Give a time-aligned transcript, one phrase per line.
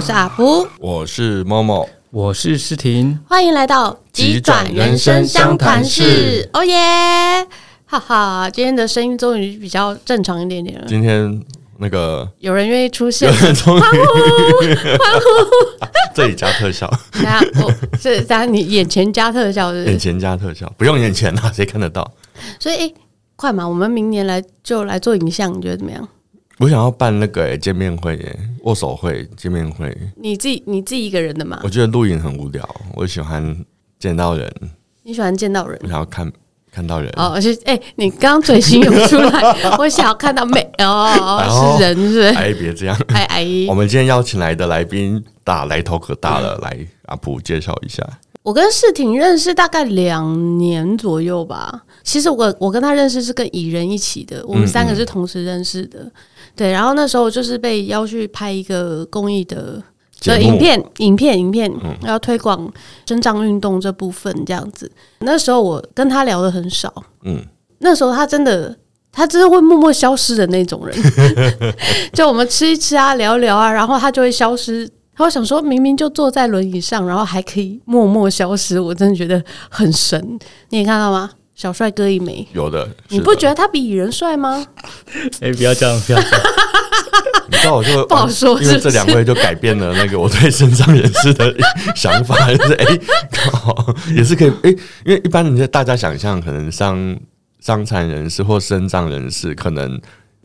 [0.00, 6.48] 我是阿福，我是 Momo，我是诗婷，欢迎来到急转人生相谈室。
[6.54, 7.46] 哦耶，
[7.84, 10.86] 哈哈，今天的声音终于比较正常一点点了。
[10.88, 11.44] 今天
[11.76, 15.26] 那个有人愿意出现，欢呼欢呼，
[16.16, 16.90] 这里加特效。
[17.12, 19.90] 等下，我是等下你眼前加特效是是？
[19.90, 22.10] 眼前加特效，不用眼前啊，谁看得到？
[22.58, 22.94] 所以，欸，
[23.36, 26.08] 快嘛，我们明年来就来做影像，你觉得怎么样？
[26.60, 29.96] 我想要办那个诶见面会耶，握手会、见面会。
[30.16, 31.58] 你自己你自己一个人的吗？
[31.64, 32.62] 我觉得录影很无聊，
[32.94, 33.64] 我喜欢
[33.98, 34.52] 见到人。
[35.02, 35.80] 你喜欢见到人？
[35.82, 36.30] 我想要看
[36.70, 37.10] 看到人。
[37.16, 39.40] 哦，而且哎，你刚刚嘴型有出来，
[39.78, 42.20] 我想要看到美哦，是人是？
[42.36, 43.46] 哎，别这样，哎哎。
[43.66, 48.06] 我们今天邀请来的来宾大来头可大了，来阿普介绍一下。
[48.42, 51.82] 我跟世婷认识大概两年左右吧。
[52.02, 56.00] 其实我我跟他认识是跟蚁人一起的，我们三个是同时认识的。
[56.00, 56.12] 嗯嗯
[56.56, 59.82] 对，然后那时候就是被邀去拍一个公益的
[60.40, 62.70] 影片，影片，影片，要推广
[63.06, 64.90] 身障运动这部分这样子。
[65.20, 66.92] 那时候我跟他聊的很少，
[67.24, 67.42] 嗯，
[67.78, 68.76] 那时候他真的，
[69.10, 70.96] 他真的会默默消失的那种人。
[72.12, 74.80] 就我们吃一吃啊，聊一聊啊，然后他就会消失。
[74.82, 80.38] 然后我想说，明明就坐在轮椅上，然后还可以默默消失，我真的觉得很神。
[80.70, 81.30] 你也看到吗？
[81.60, 84.66] 小帅哥一枚，有的，你不觉得他比蚁人帅吗？
[85.42, 86.40] 哎、欸，不要这样，不要这样。
[87.52, 91.54] 你知道我就 不好说是是，因为这两位就改变了那个我对身障人士的
[91.94, 92.86] 想法，就是哎，
[93.52, 94.70] 好，也是可以哎，
[95.04, 97.14] 因为一般人家大家想象，可能伤
[97.60, 100.00] 伤残人士或身障人士，可能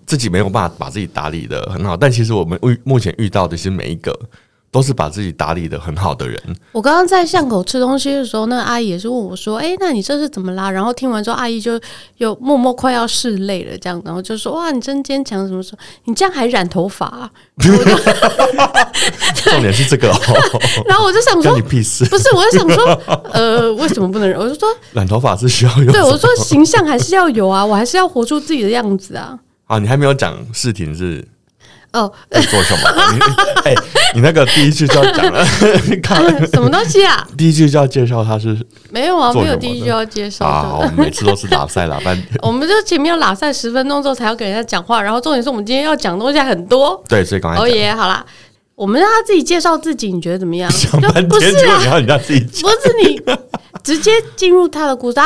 [0.05, 4.13] 自己没有办法把自己打理的很好，但其实我们遇目前遇到的是每一个。
[4.76, 6.38] 都是把自己打理的很好的人。
[6.73, 11.80] 我刚刚在巷口吃东西的时候，那个阿姨也是问我说：“哎、欸，那你这是怎么啦？”然后听完之后，阿姨就
[12.17, 15.48] 又默默快要拭泪了，这样，然后就说：“哇，你真坚强！
[15.48, 17.32] 什么时候你这样还染头发、 啊？”
[19.36, 20.20] 重点是这个、哦。
[20.86, 23.02] 然后我就想说：“你屁事！”不是，我就想说
[23.32, 31.26] ：“呃，为什么不能染？”我就说：“染头发是需要有。”对，我说：“形象还是要有啊，我还是要活出自己的样子啊。”啊，你还没有讲事情是。
[31.95, 32.89] 哦，做什么？
[33.64, 33.76] 哎、欸，
[34.14, 35.45] 你那个第一句就要讲了，
[36.04, 37.26] 看什么东西啊？
[37.38, 38.56] 第一句就要介绍他是
[38.92, 40.78] 没有啊，没有第一句要介绍啊。
[40.82, 47.02] 我们每次都是拉赛拉半天， 我们就前面要拉赛十分钟之后才要给人家讲话，然后重点是我们今天要讲东西很多。
[47.08, 48.26] 对，所以刚才哦耶，好啦，
[48.76, 50.70] 我们让他自己介绍自己，你觉得怎么样？
[50.72, 53.22] 想半天不是啊，你让自己讲，不是你
[53.84, 55.20] 直接进入他的故事。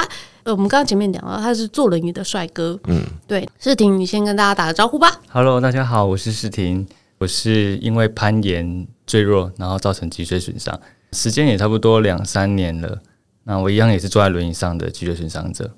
[0.52, 5.22] 我们刚刚前面讲到他是坐轮椅的帅哥，嗯，对，世婷，你先跟大家打个招呼吧。
[5.30, 6.88] Hello，大家好，我是世婷。
[7.20, 10.80] 我是因为攀岩坠落，然后造成脊椎损伤，
[11.12, 12.98] 时间也差不多两三年了。
[13.44, 15.70] 那我一样也是坐在轮椅上的脊椎损伤者。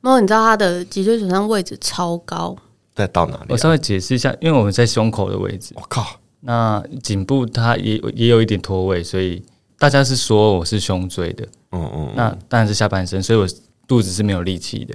[0.00, 2.56] 那你知道他的脊椎损伤位置超高，
[2.94, 3.46] 在到哪里啊？
[3.50, 5.74] 我稍微解释一下，因为我们在胸口的位置。
[5.76, 6.06] 我靠，
[6.40, 9.44] 那颈部它也也有一点脱位，所以
[9.78, 11.46] 大家是说我是胸椎的。
[11.72, 12.12] 嗯嗯。
[12.16, 13.46] 那当然是下半身，所以我
[13.86, 14.94] 肚子是没有力气的。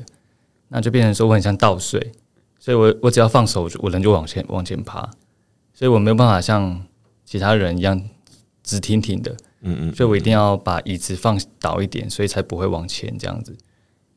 [0.69, 2.11] 那就变成说我很像倒水，
[2.59, 5.09] 所以我我只要放手，我人就往前往前爬。
[5.73, 6.85] 所以我没有办法像
[7.23, 8.01] 其他人一样
[8.63, 9.31] 直挺挺的，
[9.61, 13.55] 嗯嗯，所以我一定要把椅子放倒一点，所以才不会往前这样子。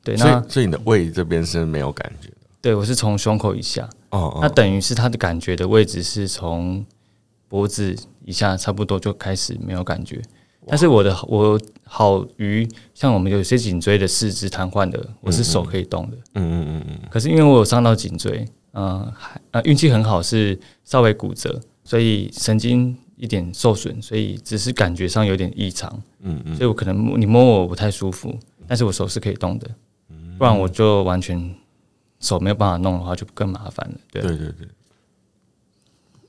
[0.02, 2.36] 对，那所以你的胃这边是没有感觉的。
[2.62, 6.84] 对，我是从胸口以下，哦，那等于是他的感觉的位置是从
[7.46, 7.94] 脖子
[8.24, 10.20] 以下，差不多就开始没有感觉。
[10.70, 17.00] 但是我的我好于像我们有些颈椎的四肢瘫痪的，我是手可以动的，嗯嗯嗯嗯。
[17.10, 18.46] 可是因为我有伤到颈椎。
[18.72, 25.92] 嗯，还呃运气很好，是稍微骨折，所以神经一点受损，所以只是感觉上有点异常。
[26.20, 28.32] 嗯嗯，所以我可能你摸我不太舒服，
[28.68, 29.68] 但是我手是可以动的，
[30.38, 31.52] 不然我就完全
[32.20, 33.98] 手没有办法弄的话，就更麻烦了。
[34.12, 34.68] 对对对对。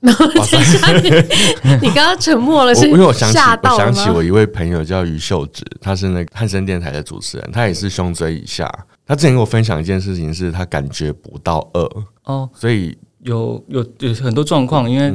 [0.02, 1.00] 然后接下来
[1.82, 8.68] 你刚刚沉默了，是因为我想起我想起我一位朋友叫于秀芷，他是那个汉声电台的主持人，他也是胸椎以下。
[9.06, 11.90] 他之前跟我分享一件事情，是他感觉不到饿
[12.24, 15.14] 哦，所以有有有很多状况，因为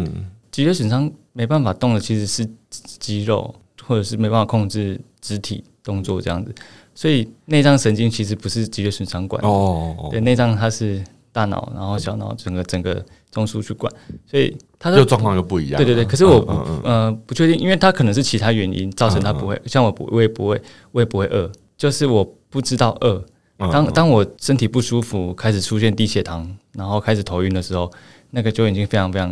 [0.52, 6.54] 脊椎损伤没办法动的其实是肌肉，或者是没办法控制肢体动作这样子，
[6.94, 11.02] 所以内脏神经其实不是脊椎损伤管哦，对，内脏它是
[11.32, 13.04] 大脑，然后小脑整个整个
[13.36, 13.92] 中枢去管，
[14.26, 15.76] 所以他的状况又不一样。
[15.76, 16.52] 对对对，可是我不
[16.88, 20.60] 呃不确定，因为他可能是其他原因造成他不会，像我不我也不会
[20.92, 23.22] 我也不会饿，就是我不知道饿。
[23.58, 27.90] 当当我身体不舒服，开始出现低血糖，然后开始头晕的时候，
[28.30, 29.28] 那个就已经非常非常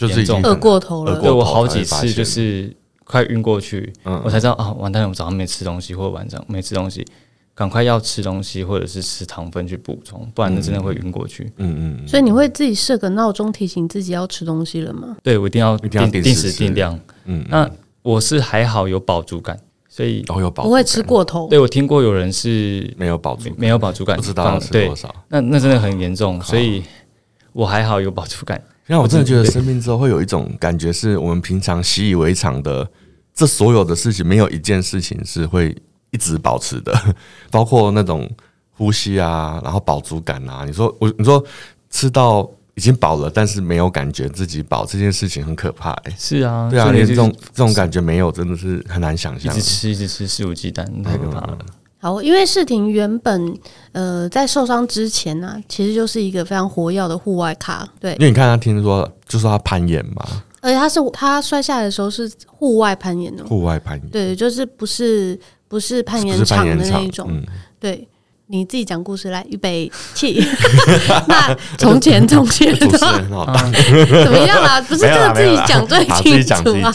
[0.00, 1.20] 严重，饿过头了。
[1.20, 2.74] 对，我好几次就是
[3.04, 3.92] 快晕过去，
[4.24, 7.04] 我才知道啊，完蛋了，我早上没吃东西，或者晚上没吃东西。
[7.56, 11.50] 赶快要吃东西，或者是吃糖分去补充，不然那真的会晕过去。
[11.56, 12.06] 嗯嗯。
[12.06, 15.16] 所以你会自己设个闹钟提醒自己要吃东西了吗？
[15.22, 17.00] 对，我一定要定一定要定时定量。
[17.24, 17.66] 嗯，那
[18.02, 19.58] 我是还好有饱足感，
[19.88, 21.48] 所以都有饱，不会吃过头。
[21.48, 25.14] 对，我听过有人是没有饱足，没有饱足感，不知道吃多少。
[25.28, 26.82] 那那真的很严重，所以
[27.54, 28.62] 我还好有饱足感。
[28.84, 32.86] 让我真的觉得生病之后会有一种感觉，是我们平常习以为常的，
[33.34, 35.74] 这所有的事情没有一件事情是会。
[36.10, 36.94] 一直保持的，
[37.50, 38.30] 包括那种
[38.72, 40.64] 呼吸啊，然后饱足感啊。
[40.64, 41.42] 你说我，你说
[41.90, 46.16] 吃到已经饱了，但是没有感觉自己饱，这件事情很可怕哎、欸。
[46.18, 49.52] 是啊，对啊，连这种这种感觉没有，真的是很难想象。
[49.52, 51.58] 一直吃，一直吃，肆无忌惮，太可怕了。
[51.98, 53.58] 好，因为世廷原本
[53.92, 57.88] 呃在受伤之前呢、啊，其实就是一个非常活跃的户外咖。
[57.98, 60.22] 对，因为你看他听说，就说他攀岩嘛，
[60.60, 65.40] 而且他是他摔下来的时候是户外攀岩的，户外攀岩，对，就是不是。
[65.68, 67.42] 不是攀岩场的那一种，嗯、
[67.80, 68.06] 对，
[68.46, 70.40] 你自己讲故事来，预备起。
[71.26, 74.80] 那从前从前，主持人好棒，怎么样啊？
[74.86, 76.92] 不是这个自己讲最清楚吗？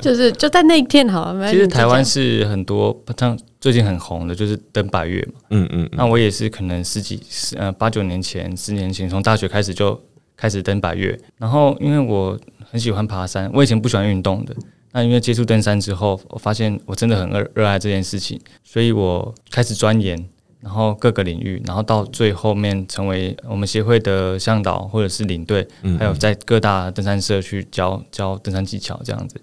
[0.00, 1.50] 就是就在那一天好了。
[1.50, 5.40] 其实台湾是很多，像最近很红的，就是登白岳嘛。
[5.50, 5.88] 嗯嗯。
[5.92, 7.20] 那我也是可能十几
[7.56, 10.00] 呃八九年前、十年前，从大学开始就
[10.36, 11.18] 开始登白岳。
[11.38, 12.38] 然后因为我
[12.70, 14.54] 很喜欢爬山，我以前不喜欢运动的。
[14.92, 20.28] 那因为接触登山之后，我发现我真的很热热爱这件事情，所以我开始钻研，
[20.60, 25.66] 然后各个领域，然后到最后面成为我们协会的向导或者是领队，
[25.98, 29.40] 还有在各大登山社去教教登山技巧这样子。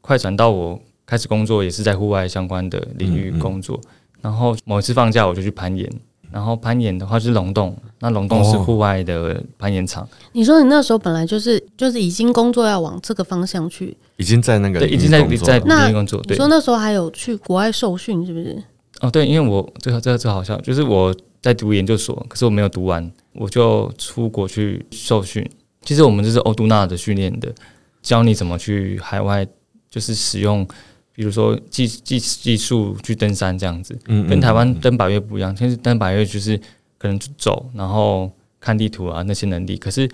[0.00, 3.80] 快转到我开始工作，也是在户外相关的领域工作，
[4.22, 5.90] 然后某一次放假我就去攀岩。
[6.30, 10.06] 然后攀岩的话就是龙洞，那龙洞是户外的攀岩场。
[10.32, 16.20] 你说你那时候本来就是就是已经工作要往这个方向去，已经在那个对，已经在在那工作。
[16.22, 18.62] 对，你说那时候还有去国外受训是不是？
[19.00, 25.48] 哦，对，因为我这个这个这好笑，就是我在读研究所，可是我没有读完，我就出国去受训。
[25.82, 27.52] 其实我们这是欧杜纳的训练的，
[28.02, 29.46] 教你怎么去海外，
[29.88, 30.66] 就是使用。
[31.16, 33.98] 比如说技技技术去登山这样子，
[34.28, 35.56] 跟台湾登百越不一样。
[35.56, 36.60] 其实登百越就是
[36.98, 38.30] 可能走，然后
[38.60, 39.78] 看地图啊那些能力。
[39.78, 40.06] 可是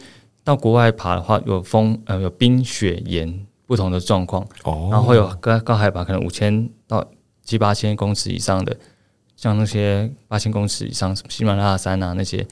[0.44, 7.04] 到国外爬的话，有风呃有冰雪岩不同的状况，然后会有高高海拔，可能五千到
[7.42, 8.76] 七八千公尺以上的，
[9.34, 12.46] 像那些八千公尺以上什么喜马拉雅山啊那些，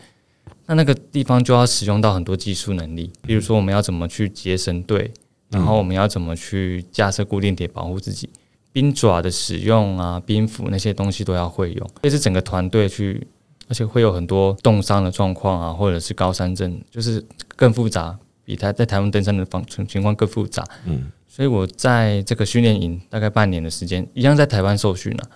[0.66, 3.12] 那那个地方就要使用到很多技术能力。
[3.22, 5.12] 比如说我们要怎么去结绳队，
[5.50, 8.28] 然后我们要怎么去架设固定点保护自己。
[8.72, 13.26] 冰爪的使用啊，冰斧那些东西都要会用，这是整个团队去，
[13.68, 17.24] 而且会有很多冻伤的状况啊，或者是高山症，就是
[17.56, 20.64] 更复杂，比台在台湾登山的方情况更复杂。
[20.86, 25.30] 嗯，所以我在这个训练营大概半年的时间，一样在台湾受训了，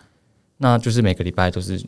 [0.59, 1.79] 那就是每个礼拜都是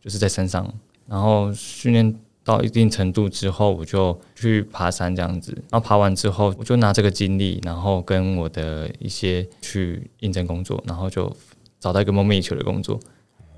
[0.00, 0.72] 就是在山上，
[1.06, 2.14] 然后训练。
[2.46, 5.50] 到一定程度之后，我就去爬山这样子。
[5.68, 11.36] 然后爬完之后，我就拿这个经历，然后跟我的一些去应征工作，然后就
[11.80, 13.00] 找到一个梦寐以求的工作，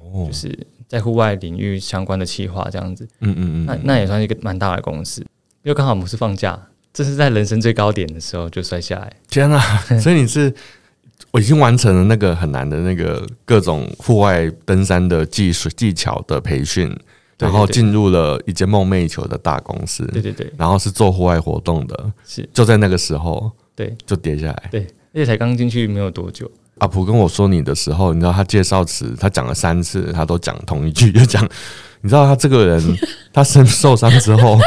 [0.01, 3.07] 哦、就是在户外领域相关的企划这样子。
[3.21, 5.21] 嗯嗯嗯，那那也算是一个蛮大的公司。
[5.65, 6.59] 因为刚好我们是放假，
[6.95, 9.13] 这是在人生最高点的时候就摔下来。
[9.29, 9.61] 天啊！
[10.01, 10.55] 所以你是
[11.31, 16.91] 我已经完成了那个很难的那个各种户外登山的技术技巧的培训。
[17.39, 24.81] 然后进入了一间梦寐以求的大公司，对对对，然后是做户外活动的，是就在那个时候，对，就跌下来，对，
[25.13, 26.51] 而且才刚进去没有多久。
[26.79, 31.49] 阿普跟我说你的时候，你知道他介绍词，他讲了三次，他都讲同一句，就讲，
[32.01, 32.99] 你知道他这个人，
[33.33, 34.59] 他身受伤之后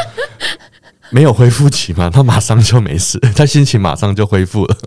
[1.11, 4.77] 没有恢复期嘛，他马上就没事，他心情马上就恢复了。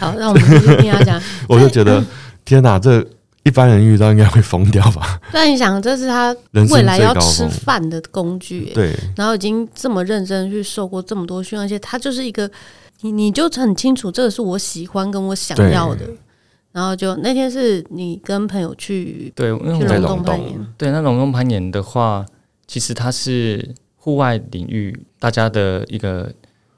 [0.00, 2.02] 好，那我们继续听他讲， 我就觉得
[2.44, 3.06] 天哪，这。
[3.46, 5.20] 一般人遇到应该会疯掉吧？
[5.32, 6.34] 那你想，这是他
[6.72, 8.92] 未来要吃饭的工具，对。
[9.14, 12.50] 然后已经这么认真去受过这么多训，而且他就是一个，
[13.02, 16.00] 你你就很清楚，这个是我喜欢跟我想要的。
[16.72, 20.66] 然后就那天是你跟朋友去，对，因为我在龙洞。
[20.76, 22.26] 对，那龙洞攀岩的话，
[22.66, 26.32] 其实它是户外领域大家的一个。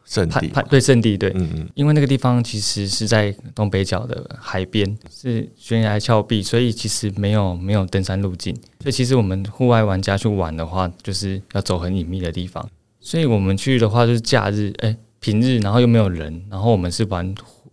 [0.08, 8.54] 圣地对圣地对，嗯嗯，因为那个地方其实是在东北角的海边，是悬崖峭壁，所以其实没有没有登山路径。
[8.80, 12.66] 所以其实我们户外玩家去玩的话，就是要走很隐秘的地方。
[12.98, 17.26] 所以我们去的话就是假日，哎、欸，平日，然后又没有人，然后我们是玩，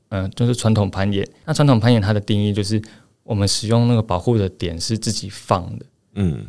[0.10, 1.26] 嗯、呃，就是传统攀岩。
[1.46, 2.82] 那传统攀岩它的定义就是
[3.24, 6.46] 我们使用那个保护的点是自己放的，嗯，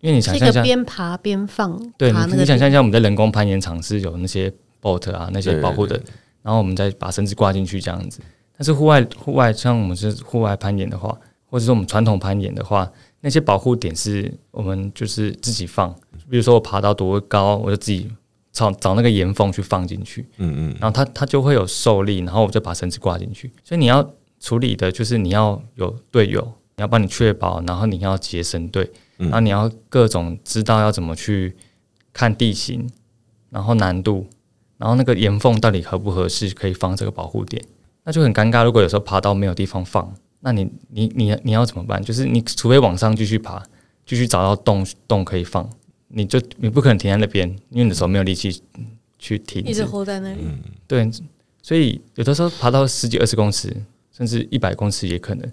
[0.00, 4.52] 因为你想象一下，边爬边放，对，你你想象一下我们在人工攀岩场是有那些。
[4.80, 6.00] Boat 啊，那些保护的，
[6.42, 8.20] 然后我们再把绳子挂进去这样子。
[8.56, 15.94] 但是户外户外像我们是户外攀岩的话，或者说我们传统攀岩的话，那些保护点是我们就是自己放。
[16.28, 18.10] 比如说我爬到多高，我就自己
[18.52, 20.26] 找找那个岩缝去放进去。
[20.36, 23.50] 嗯嗯，然后它它就会有受力，然后我就把绳子挂进去。
[23.64, 24.08] 所以你要
[24.38, 26.40] 处理的就是你要有队友，
[26.76, 31.56] 你要帮你确保，然后你要结绳队，然后你要各种知道要怎么去
[32.12, 32.88] 看地形，
[33.50, 34.26] 然后难度，
[34.80, 37.62] 然后那个岩缝到底合不合适，可以放这个保护点，
[38.04, 38.64] 那就很尴尬。
[38.64, 40.10] 如果有时候爬到没有地方放，
[40.40, 42.02] 那你你你你要怎么办？
[42.02, 43.62] 就是你除非往上继续爬，
[44.06, 45.68] 继续找到洞洞可以放，
[46.08, 48.62] 你就你不可能停在那边，因为你的手没有力气
[49.18, 50.40] 去停，一直 hold 在那里。
[50.86, 51.10] 对，
[51.60, 53.76] 所以有的时候爬到十几二十公尺，
[54.10, 55.46] 甚至一百公尺也可能。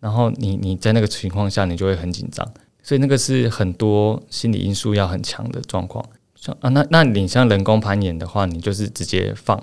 [0.00, 2.46] 然后你你在那个情况下，你就会很紧张。
[2.82, 6.04] 所以那个是很多心理因素要很强的状况。
[6.44, 9.58] 像啊，那那你像人工攀岩的话，你就是直接放，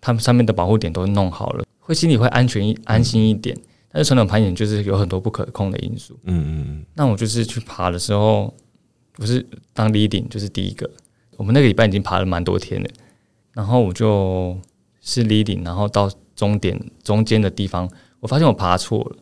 [0.00, 3.56] 它们上面的保护点都弄好了，会心里会安全一安心一点。
[3.90, 6.16] 但是传统攀岩就是有很多不可控的因素。
[6.22, 6.86] 嗯嗯嗯。
[6.94, 8.54] 那我就是去爬的时候，
[9.10, 10.88] 不是当 leading 就是第一个。
[11.36, 12.88] 我们那个礼拜已经爬了蛮多天了，
[13.52, 14.56] 然后我就
[15.00, 19.16] 是 leading，然后到终点中间的地方，我发现我爬错了，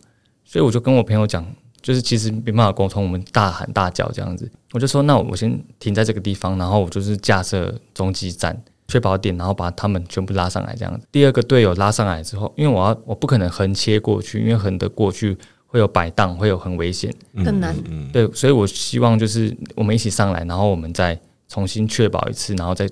[0.44, 1.46] 所以我就跟我朋友讲，
[1.82, 4.50] 就是其实没办法沟通，我们大喊大叫这样子。
[4.72, 8.62] 我就说，那我先停在这个地方，然后我就是架设中继站。
[8.90, 11.06] 确保点，然后把他们全部拉上来，这样子。
[11.12, 17.76] 第二个队友拉上来之后，因为我要我不可能横切过去，因为横的过去会有摆荡，会有很危险，更难。
[18.10, 22.88] 对，所以我希望就是我们一起上来，然后我们再重新确保一次，然后再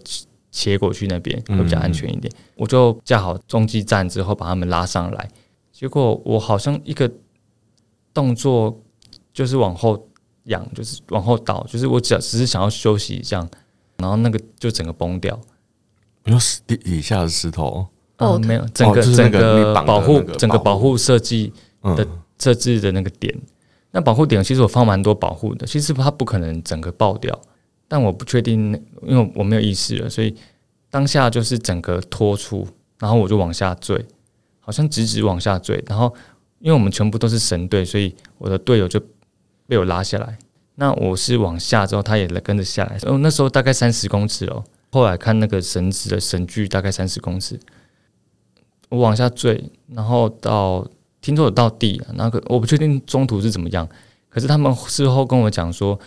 [0.52, 2.30] 切过去那边会比较安全一点。
[2.56, 5.26] 我就架好中继站之后，把他们拉上来。
[5.72, 7.10] 结果我好像一个
[8.16, 8.74] 动作
[9.30, 10.08] 就是往后
[10.44, 13.46] 仰，就是往后倒，就是我只要只是想要休息这样，
[13.98, 15.38] 然后那个就整个崩掉。
[16.24, 22.08] 没有底底下的石头哦，没有整个整个保护整个保护设计的
[22.38, 23.38] 设置的那个点，
[23.90, 27.38] 那保护点其实我放蛮多保护的，其实它不可能整个爆掉，
[27.86, 30.34] 但我不确定，因为我没有意识了，所以
[30.90, 32.66] 当下就是整个拖出，
[32.98, 34.02] 然后我就往下坠，
[34.58, 36.12] 好像直直往下坠，然后
[36.58, 39.00] 因为我们全部都是绳队，所以我的队友就
[39.66, 40.38] 被我拉下来，
[40.76, 44.64] 那我是往下之后，他也跟着下来，哦，那时候大概三十公尺哦。
[44.92, 47.58] 后来看那个绳子的绳距大概三十公尺，
[48.88, 50.86] 我往下坠，然后到
[51.20, 53.86] 听说有到地，那个我不确定中途是怎么样，
[54.30, 55.98] 可是他们事后跟我讲说，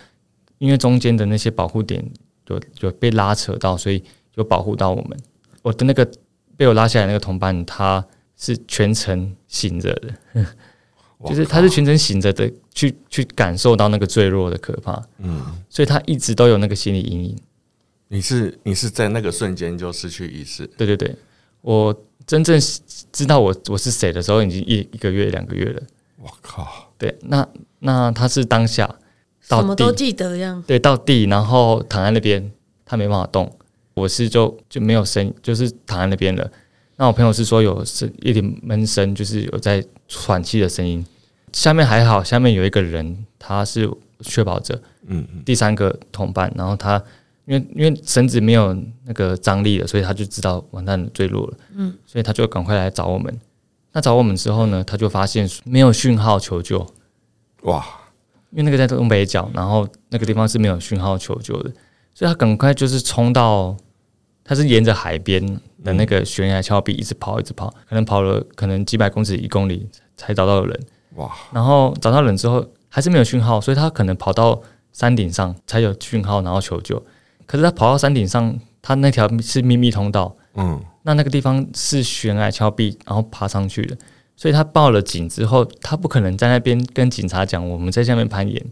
[0.58, 2.04] 因为中间的那些保护点
[2.48, 4.02] 有有被拉扯到，所以
[4.34, 5.16] 有保护到我们。
[5.62, 6.10] 我的那个
[6.56, 8.04] 被我拉下来那个同伴，他
[8.40, 10.46] 是全程醒着的，
[11.26, 17.38] 就是他是全程醒着的，去去感受到那个坠落的可怕，嗯，所以他一直都有那个心理阴影。
[18.08, 20.66] 你是你是在那个瞬间就失去意识？
[20.78, 21.14] 对对对，
[21.60, 21.94] 我
[22.26, 22.58] 真正
[23.12, 25.82] 知道我我是谁的时候，已经一一个月两个月了。
[26.16, 26.92] 我靠！
[26.96, 27.46] 对，那
[27.80, 28.86] 那他是当下
[29.48, 30.62] 到，什么都记得这样。
[30.66, 32.50] 对，到地然后躺在那边，
[32.86, 33.54] 他没办法动。
[33.94, 36.50] 我是就就没有声，就是躺在那边了。
[37.00, 41.02] 那我朋友是说有声一点闷声，就是有在喘气的声音。
[41.50, 43.90] 下面还好，下面有一个人，他是
[44.20, 47.02] 确保者，嗯，第三个同伴，然后他。
[47.46, 48.76] 因为因为绳子没有
[49.06, 51.56] 那个张力了，所以他就知道完蛋了，坠落了。
[51.74, 53.40] 嗯，所以他就赶快来找我们。
[53.92, 56.86] 那找我们之后呢，他就发现没有讯号求救。
[57.62, 57.84] 哇！
[58.50, 61.72] 因为那个在东北角，然后那个地方是没有讯号求救的，
[62.14, 63.76] 所以他赶快就是冲到，
[64.50, 65.40] 他是沿着海边
[65.84, 70.80] 的那个悬崖峭壁一直跑，一直跑，可能跑了可能几百公尺、一公里才找到人。
[71.14, 71.30] 哇！
[71.52, 74.60] 然后找到人之后还是没有讯号，所以他可能跑到
[74.92, 77.00] 山顶上才有讯号，然后求救。
[77.46, 83.96] 可是他跑到山顶上，他那条是秘密通道，嗯，那那个地方是悬崖峭壁，然后爬上去的，
[84.34, 88.66] 所以他报了警之后，他不可能在那边跟警察讲我们在下面攀岩，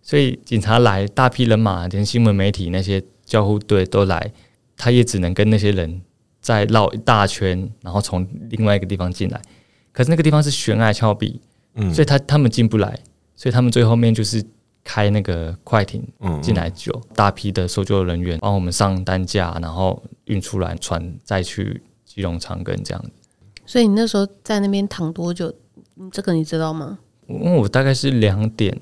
[0.00, 4.32] 所以警察来，大批人马，连新闻媒体那些救护队都来，
[4.80, 6.00] 他也只能跟那些人
[6.40, 9.40] 再绕一大圈，然后从另外一个地方进来。
[9.92, 11.40] 可是那个地方是悬崖峭壁，
[11.74, 12.98] 嗯，所以他他们进不来，
[13.36, 14.44] 所以他们最后面就是。
[14.82, 16.02] 开那个快艇
[16.42, 23.04] 进来救，嗯嗯，大批的搜救人员帮我们上担架，然后运出来船，再去基隆长庚这样。
[23.66, 25.54] 所以你那时候在那边躺多久？
[26.10, 26.98] 这个你知道吗？
[27.28, 28.74] 因为我大概是两点，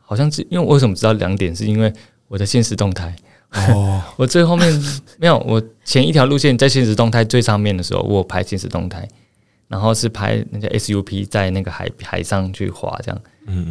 [0.00, 1.54] 好像是因为我为什么知道两点？
[1.54, 1.90] 是因为
[2.26, 3.14] 我的现实动态。
[3.54, 4.72] 哦， 我最后面
[5.18, 9.08] 没有，我前一条路线在现实动态最上面的时候，我有拍现实动态。
[9.66, 13.20] 然后是拍那个 SUP 在那个海海上去滑这样，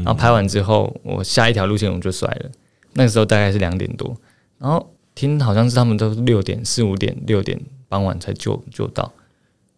[0.04, 2.50] 然后拍完之后，我下一条路线我就摔了。
[2.94, 4.13] 那个时候大概是两点多，
[4.58, 9.13] 然后听好像是他们都六点四五点六点傍晚才救救到，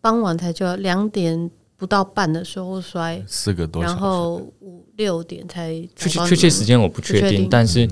[0.02, 7.50] 傍晚才救，两点不到半的时候摔，四个多，然后五六点才确确确切时间我不确定，定。
[7.52, 7.88] 但是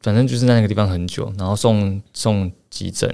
[0.00, 3.08] 反正就是在那个地方很久，然后送送急诊，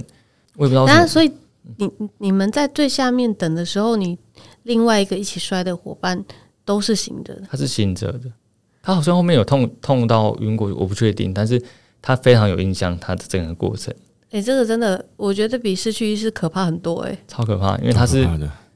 [0.55, 0.85] 我也不知道。
[0.85, 1.31] 那所以
[1.77, 4.17] 你你们在最下面等的时候，你
[4.63, 6.23] 另外一个一起摔的伙伴
[6.65, 8.31] 都是醒着的，他是醒着的，
[8.81, 11.61] 他好像后面有痛痛到晕过去，我不确定，但是
[12.01, 13.93] 他非常有印象他的整个过程。
[14.31, 18.27] 哎、欸，这个真的我觉得比失去意识可怕很多、欸，哎，超可怕，因为他是。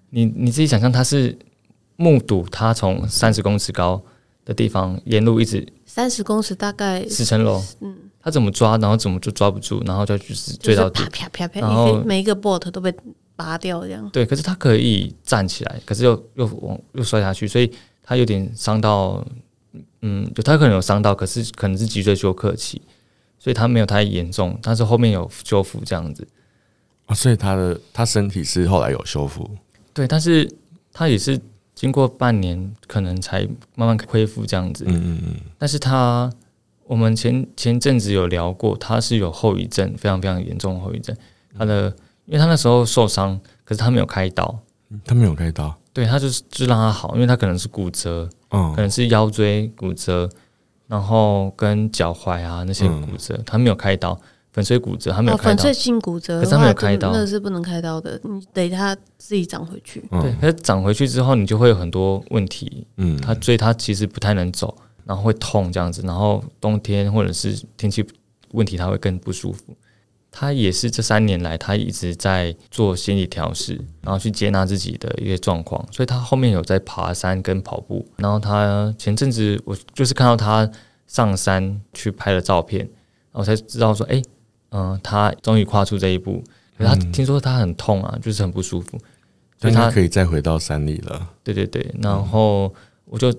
[0.10, 1.38] 你你自己想象，他是
[1.98, 4.02] 目睹他从三十公尺高
[4.48, 12.94] 的地方沿路一直三十公尺，大概十层楼，嗯，他怎么抓，然后怎么就抓不住，然后就就是追到底，啪啪啪啪，然后每一个 bolt 都被
[13.36, 14.10] 拔掉，这样。
[14.12, 17.70] 对，可是他可以站起来，可是又又往又摔下去，所以
[18.01, 19.22] 他有点伤到，
[20.01, 22.82] 嗯，就他可能有伤到，可是可能是脊椎休克期，
[23.38, 26.25] 所以他没有太严重，但是后面有修复这样子。
[27.08, 29.50] 啊，所以他的他身体是后来有修复。
[29.94, 30.50] 对，但是
[30.94, 31.38] 他也是
[31.77, 34.84] 经过半年，可能才慢慢恢复这样子。
[34.88, 35.36] 嗯嗯嗯。
[35.60, 36.27] 但是他，
[36.86, 41.15] 我们前前阵子有聊过，他是有后遗症，非常非常严重的后遗症。
[41.55, 41.88] 他的，
[42.25, 44.57] 因为他那时候受伤，可是他没有开刀。
[45.05, 45.72] 他没有开刀。
[45.93, 50.27] 对，他就是就让他好，因为他可能是骨折，嗯，可能是腰椎骨折，
[50.88, 54.19] 然后跟脚踝啊那些骨折，他没有开刀。
[54.58, 55.50] 粉碎骨折，他没有开刀。
[55.50, 60.04] 粉碎性骨折，可是他没有开刀，那是不能开刀的，你得他自己长回去。
[60.10, 62.88] 对，可是长回去之后，你就会有很多问题。
[62.98, 68.04] 嗯，他所以他其实不太能走，然后会痛这样子，然后冬天或者是天气
[68.54, 69.78] 问题，他会更不舒服。
[70.32, 75.88] 他也是这三年来，他一直在做心理调试，然后去接纳自己的一些状况。
[75.92, 78.04] 所以他后面有在爬山跟跑步。
[78.18, 80.68] 然后他前阵子我就是看到他
[81.06, 82.80] 上山去拍了照片，
[83.32, 84.20] 然后才知道说，哎。
[84.72, 86.44] 嗯，他终于跨出这一步。
[86.78, 89.00] 可是他听说他很痛啊，就是很不舒服，
[89.60, 91.28] 所以他可以再回到山里了。
[91.44, 92.72] 对对对，然后
[93.06, 93.34] 我就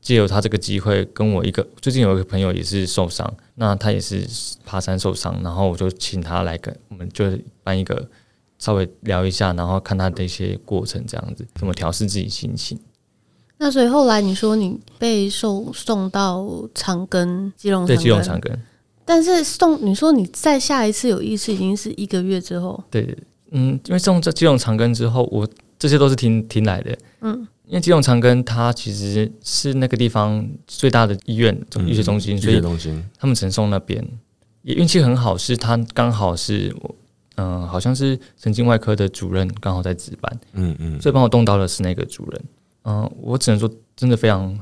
[0.00, 4.26] 借由他这个机会，跟我一个最近有一个朋友也是受伤，那他也是
[4.64, 7.24] 爬山受伤，然后我就请他来跟我们就
[7.62, 8.08] 办一个
[8.58, 12.76] 稍微聊一下，然后看他的一些过程，这样子怎么调试自己心情。
[13.56, 18.52] 那所以后来你说你被送送到长庚基隆对基隆长庚。
[19.04, 22.82] 但是送你说你再下一次有意识已经是一个月之后。
[22.90, 23.16] 对，
[23.50, 25.46] 嗯，因为送这基隆长根之后，我
[25.78, 26.96] 这些都是听听来的。
[27.20, 31.54] 嗯，因为基隆长根它其实是那个地方最大的医院，
[31.86, 32.60] 医学中心，所以
[33.18, 34.02] 他们只能送那边。
[34.62, 36.94] 也运气很好，是他刚好是我，
[37.36, 40.40] 嗯，好像是神经外科的主任刚好在值班。
[40.54, 42.44] 嗯嗯，所以帮我动刀的是那个主任。
[42.84, 44.58] 嗯，我只能说真的非常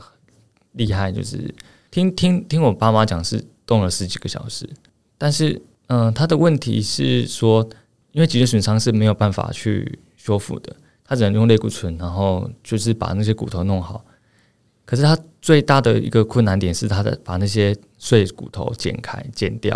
[0.72, 1.54] 厉害，就是
[1.92, 3.44] 听听听我爸妈讲是。
[3.66, 4.68] 动了十几个小时，
[5.16, 7.68] 但是，嗯、呃，他的问题是说，
[8.12, 14.04] 因为脊椎损伤是没有办法去修复的，他只能用类固醇，然后就是把那些骨头弄好。
[14.84, 19.74] 可是他最大的一个困难点是，他的把那些碎骨头剪开、剪掉，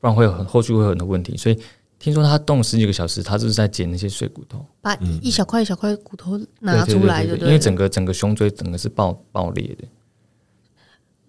[0.00, 1.36] 不然会有很后续会有很多问题。
[1.36, 1.58] 所以
[1.98, 9.84] 听说他动十几个小时，他就是在剪那些碎骨头，把一小块一小块骨头拿出来的，因为整个整个胸椎整个是爆爆裂的。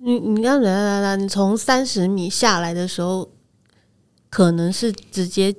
[0.02, 3.30] 你你刚来来来，你从三十米下来的时候，
[4.30, 5.54] 可能是直接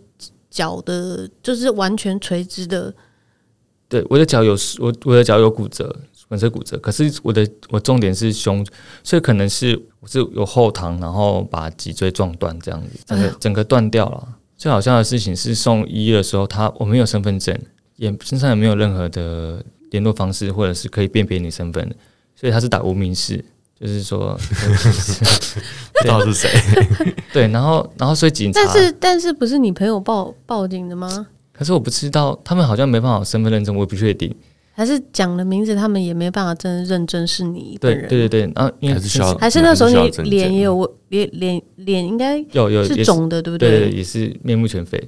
[0.51, 2.95] 脚的，就是完全垂直的。
[3.89, 5.95] 对，我的脚有我我的脚有骨折，
[6.29, 6.79] 粉碎骨折。
[6.79, 8.65] 可是我的我重点是胸，
[9.03, 14.37] 所以可能是我是有后膛，然后把脊椎撞断这样子，整个整个断掉了。
[14.57, 17.59] 最好笑的事情是送医院的时候，他我没有身份证，
[17.97, 21.97] 也身上也没有任何的联络方式，或者是可以辨别你身份的，
[22.37, 23.45] 所以他是打无名氏。
[23.81, 24.39] 就是说，
[25.95, 26.51] 不知道是谁。
[27.33, 31.27] 对，然后，然后，所以警察，但是，但是，不是你朋友报报警的吗？
[31.51, 34.35] 可是我不知道，他们好像没办法身份认证，我也不确定。
[34.73, 38.07] 还是讲了名字，他们也没办法真的认证是你本人。
[38.07, 38.53] 对，对，对，对。
[38.55, 43.89] 然后，因为还是需要，还是那时候你脸也有脸脸脸应该有有是肿的，对不对？
[43.89, 45.03] 对，也是面目全非。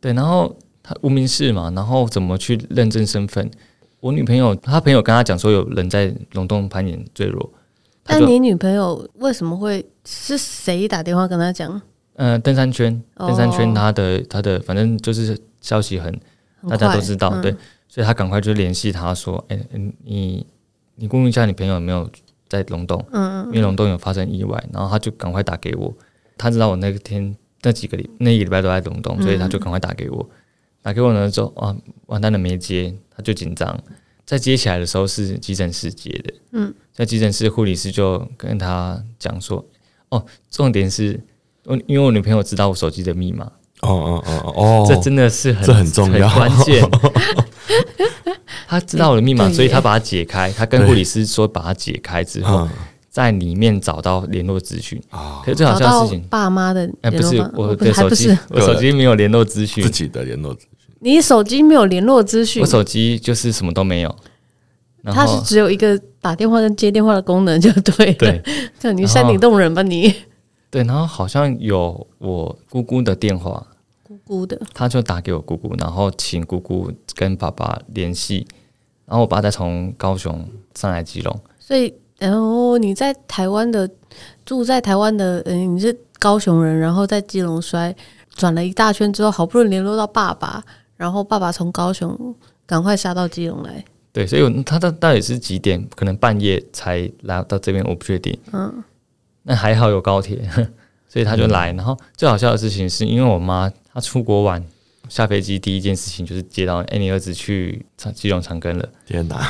[0.00, 3.50] 对，然后他无名氏嘛，然后怎么去认证身份？
[4.00, 7.52] 我女朋友，她朋友跟她讲说，有人在龙洞攀岩坠落。
[8.06, 9.86] 那你女朋友为什么会？
[10.06, 11.80] 是谁打电话跟她讲？
[12.16, 16.12] 呃，登山圈，登山圈，她的她的，反正就是消息很，
[16.68, 17.54] 大家都知道，嗯、对，
[17.86, 20.44] 所以她赶快就联系她说：“哎、欸，你
[20.96, 22.10] 你问一下你朋友有没有
[22.48, 23.04] 在龙洞？
[23.12, 25.94] 嗯，因为龙洞有发生意外。”然后她就赶快打给我，
[26.38, 30.28] 她知道我那天那几个礼那一个礼拜都在龙洞，所以她就赶快打给我。
[30.82, 33.78] 打给我呢之后，啊，完蛋了，没接，他就紧张。
[34.24, 39.64] 在接起来的时候是急诊室接的，嗯，在急诊室护理师就跟他讲说，
[40.10, 41.20] 哦，重点是，
[41.64, 43.44] 我因为我女朋友知道我手机的密码，
[43.80, 46.88] 哦哦哦哦，这真的是很这很重要，很关键。
[48.68, 50.52] 他知道我的密码，所以他把它解开。
[50.52, 52.68] 他跟护理师说，把它解开之后，
[53.10, 55.42] 在里面找到联络资讯啊。
[55.44, 60.94] 可是最好笑的事情，爸妈的哎，不是我的手机，我手机没有联络资讯，自己的联络资讯。
[61.00, 64.16] 你手机没有联络资讯，我手机就是什么都没有。
[65.02, 68.12] 它是只有一个打电话跟接电话的功能，就对。
[68.14, 68.42] 对，
[68.78, 70.14] 就你山顶洞人吧你。
[70.70, 73.66] 对，然后好像有我姑姑的电话，
[74.02, 78.46] 姑姑的，他就打给我姑姑，然后请姑姑跟爸爸联系，
[79.06, 81.40] 然后我爸再从高雄上来基隆。
[81.58, 83.90] 所以，然后你在台湾的
[84.44, 87.94] 住在台湾的，嗯，你是高雄人，然后在基隆摔
[88.34, 90.62] 转了一大圈之后，好不容易联络到爸爸，
[90.96, 93.82] 然后爸爸从高雄赶快杀到基隆来。
[94.12, 95.82] 对，所以他到到底是几点？
[95.96, 98.38] 可能半夜才来到这边，我不确定。
[98.52, 98.84] 嗯，
[99.44, 100.38] 那还好有高铁，
[101.08, 101.72] 所以他就来。
[101.72, 104.62] 嗯、然后最好笑的事情是因为我妈她出国玩，
[105.08, 108.86] 下飞机第一件事情就是接到，哎，你儿子去长基隆长庚了。
[109.06, 109.40] 天哪！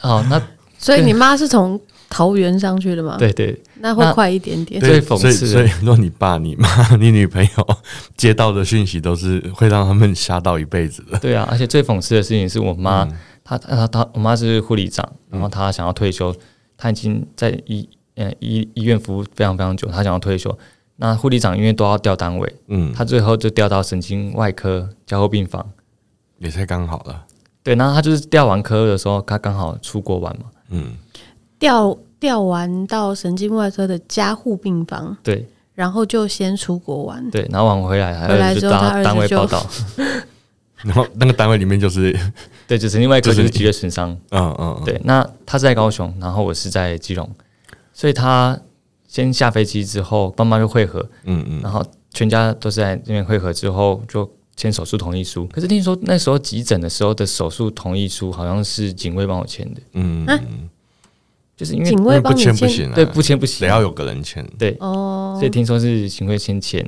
[0.00, 0.42] 好，那
[0.82, 3.16] 所以你妈是从桃园上去的吗？
[3.18, 4.80] 对对，那会快一点点。
[4.80, 7.76] 最讽刺，所以若你爸、你妈、你女朋友
[8.16, 11.18] 接到的讯息都是会让他们吓到一辈子的。
[11.20, 13.08] 对啊，而且最讽刺的事情是我妈，
[13.42, 16.34] 她她她，我妈是护理长，然后她想要退休，
[16.76, 20.58] 她已经在医呃医医院服务非常非常久，她想要退休。
[20.96, 25.70] 那护理长因为都要调单位，嗯，她最后就调到神经外科加护病房，
[26.38, 27.24] 也才刚好了。
[27.62, 30.96] 对，然后她就是调完科的时候，她刚好出国玩嘛，嗯。
[31.58, 39.64] 调调完到神经外科的加护病房，对，然后就先出国玩，对，然后晚回来，回来之后他单位报道，
[40.82, 42.12] 然后那个单位里面就是，
[42.66, 47.30] 对，就是另外一个就是脊椎损伤，嗯嗯，对，那他是在高雄，然后我是在基隆，
[47.92, 48.58] 所以他
[49.06, 54.28] 先下飞机之后，爸妈就会合，嗯嗯，然后全家都是在那边会合之后就
[54.62, 60.24] 签手术同意书，可是听说那时候急诊的时候的手术同意书好像是警卫帮我签的，嗯。
[60.28, 60.68] 嗯。
[61.54, 62.56] 就是因为警卫帮你签？
[62.56, 64.44] 不行，对，不签不行，得要有个人签。
[64.58, 66.84] 对，哦，所以听说是警卫先签，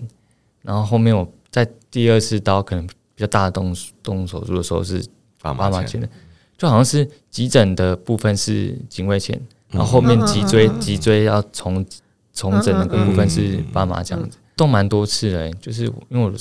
[0.63, 5.05] 然后后面我在第二次刀可能比较大的动动手术的时候是
[5.41, 6.09] 爸妈签的，
[6.57, 11.85] 就好像是急诊的部分是警卫签，然后后面脊椎脊椎要重
[12.33, 16.33] 重整那个部分是爸妈这样子，动蛮多次的，就是因为我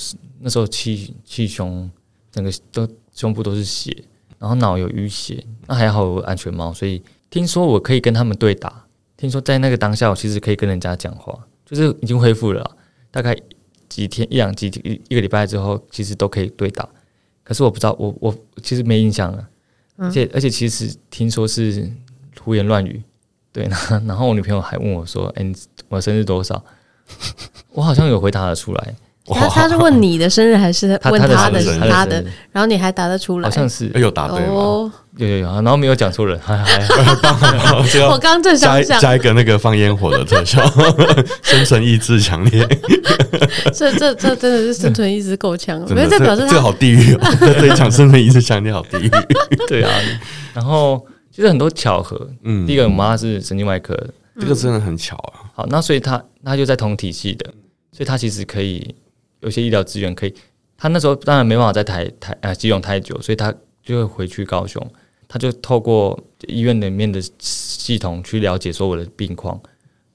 [0.43, 1.89] 那时候气气胸，
[2.31, 4.03] 整个都胸部都是血，
[4.37, 7.01] 然后脑有淤血，那还好有安全帽，所以。
[7.29, 8.85] 听说我可以跟他们对打，
[9.17, 12.77] 听说在那个当下，我其实可以跟人家讲话，就是已经恢复了，
[13.09, 13.35] 大概
[13.89, 16.87] 几天一两几一一个礼拜之后，其实都可以对打。
[17.43, 19.49] 可是我不知道，我我其实没印象了，
[19.97, 21.91] 而且而且其实听说是
[22.39, 23.01] 胡言乱语，
[23.51, 23.67] 对。
[24.05, 25.51] 然后我女朋友还问我说：“哎，
[25.89, 26.63] 我生日多少？”
[27.73, 28.95] 我好像有回答的出来。
[29.25, 32.23] 他他是问你的生日还是问他的他的？
[32.51, 33.49] 然后你还答得出来？
[33.49, 34.91] 好像是有答对吗？
[35.15, 36.81] 有有有，然后没有讲错人，还还
[38.09, 40.61] 我刚刚正想讲加一个那个放烟火的特效，
[41.41, 42.67] 生存意志强烈。
[43.73, 47.19] 这这这真的是生存意志够强，因为这表示他这好地狱哦。
[47.39, 49.11] 这一场生存意志强烈，好地狱。
[49.69, 49.89] 对啊，
[50.53, 52.29] 然后其实很多巧合。
[52.43, 54.09] 嗯，第一个我妈是神经外科的，
[54.41, 55.47] 这个真的很巧啊。
[55.55, 57.45] 好，那所以他他就在同体系的，
[57.95, 58.93] 所以他其实可以。
[59.43, 60.33] 有些医疗资源可以，
[60.77, 63.53] 他那时候当然没办法在台台啊基隆太久，所以他
[63.83, 64.81] 就会回去高雄，
[65.27, 69.61] 他就透过医院里面的系统去了解说我的病况，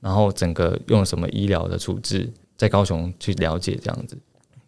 [0.01, 4.19] 然后整个用什么医疗的处置，在高雄去了解这样子。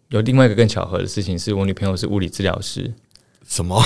[0.09, 2.93] 有另外一个更巧合的事情是，我女朋友是物理治疗师，
[3.47, 3.77] 什么？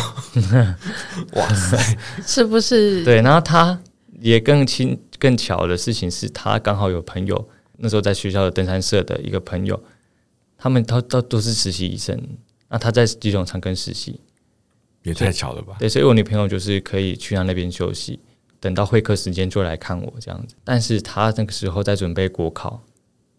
[1.35, 3.05] 哇塞，是不是？
[3.05, 3.81] 对，然后他
[4.21, 9.81] 也更亲更巧的事情是他刚好有朋友，那时候在学校的登山社的一个朋友。
[10.65, 12.19] 他们都都都是实习医生，
[12.71, 14.19] 那他在急诊长庚实习，
[15.03, 15.77] 也太巧了吧？
[15.79, 18.19] 对，所以我女朋友就是可以去他那边休息，
[18.61, 20.55] 等到会客时间就来看我这样子。
[20.65, 22.83] 但是他那个时候在准备国考，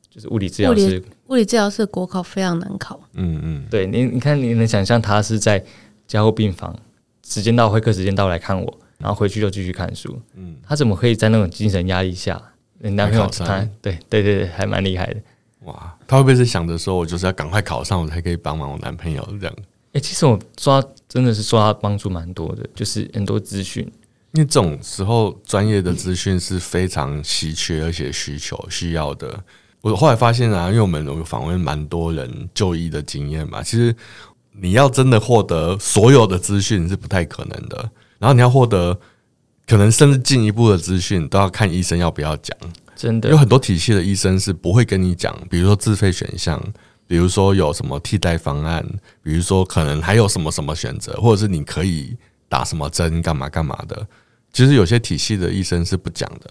[0.07, 3.01] 就是物理治疗师，物理治疗师国考非常难考。
[3.13, 5.65] 嗯嗯，对你，你看你能想象他是在
[6.05, 6.77] 加护病房，
[7.27, 10.21] 时间到会客时间到来看我，然后回去就继续看书。
[10.35, 12.39] 嗯，他怎么可以在那种精神压力下？
[12.77, 15.19] 你男朋友他对对对对，还蛮厉害的。
[15.61, 19.55] 哇，他会不会是想着说，我就是要赶快考上，我才可以帮忙我男朋友这样？
[19.93, 23.83] 诶、欸，其实我抓真的是抓帮助蛮多的，就是很多资讯。
[24.33, 29.41] 因为这种时候专业的资讯是非常稀缺，而且需求需要的。
[29.79, 33.95] 我后来发现啊，因为我们有访问蛮多人就医的经验嘛，其实
[34.51, 37.89] 你要真的获得所有的资讯是不太可能的。
[38.19, 38.99] 然后你要获得
[39.65, 42.57] 可能甚至进一步的资讯，都要看医生要不要讲。
[42.95, 46.61] 真的有很多体系的医生是不会跟你讲，比如说自费选项，
[47.05, 48.85] 比如说有什么替代方案，
[49.21, 52.15] 比如说可能还有什么什么选择，或者是你可以
[52.47, 54.07] 打什么针，干嘛干嘛的。
[54.53, 56.49] 其实有些体系的医生是不讲的，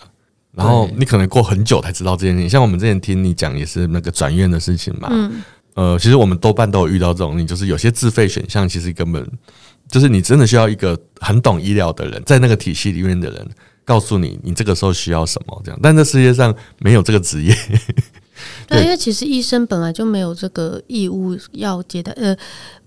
[0.52, 2.48] 然后你可能过很久才知道这件事情。
[2.50, 5.08] 像我们之前听你讲，也是那个转院的事情嘛。
[5.10, 5.42] 嗯。
[5.74, 9.28] 呃，其实我们多半都有遇到这种，你就是有些自费选项，其实根本
[9.88, 13.48] 就是你真的需要一个很懂医疗的人，在那个体系里面的人
[13.84, 15.78] 告诉你，你这个时候需要什么这样。
[15.82, 17.54] 但这世界上没有这个职业。
[18.66, 22.36] 对，因为其实医生本来就没有这个义务要接待，呃，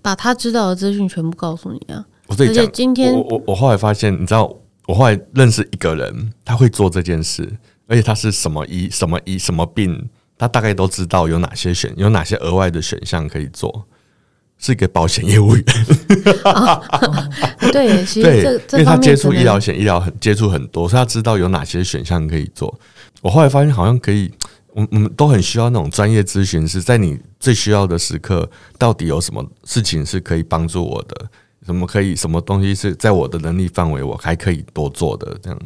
[0.02, 2.04] 把他知道的资讯全部告诉你啊。
[2.26, 4.54] 我这里讲，今天我我我后来发现，你知道，
[4.86, 7.50] 我后来认识一个人，他会做这件事，
[7.86, 13.86] 而且他是什么医什么医什么病，他大概都知道有哪些选有哪些额外的选项可以做，
[14.58, 15.64] 是一个保险业务员。
[17.72, 22.78] 对， 其实这对，因为他接触医疗险，医疗很接触很多，所以他知道有哪些选项可以做。
[23.20, 24.32] 我后来发现，好像可以。
[24.74, 31.26] 我我们都很需要那种专业咨询师，在你最需要的时刻，到底有什么事情是可以帮助我的？
[31.66, 32.14] 什么可以？
[32.14, 35.36] 什么东西是在我的能力范围，我还可以多做的？
[35.42, 35.58] 这样。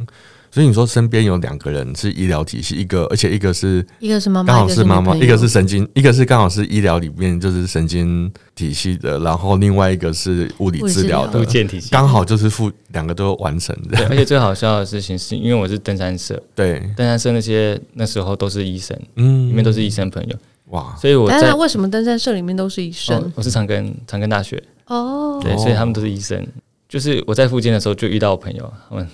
[0.53, 11.43] 所以你说身边有两个人是医疗体系，一个而且一个是一个是妈妈，刚好是妈妈，一个是神经，一个是刚好是医疗里面就是神经体系的，然后另外一个是物理治疗的，
[11.89, 14.07] 刚好就是附两个都完成的。
[14.09, 16.79] 而且最好笑的事情是因为我是登山社，对。
[16.95, 20.35] 登山社那些那时候都是医生，嗯，里面都是医生朋友，
[20.67, 20.95] 哇！
[21.01, 23.17] 所以我在为什么登山社里面都是医生？
[23.17, 24.61] 哦、我是长庚长庚大学。
[24.85, 26.45] 哦，对，所以他们都是医生。
[26.93, 29.09] 就是我在复健的时候就遇到我朋友，他们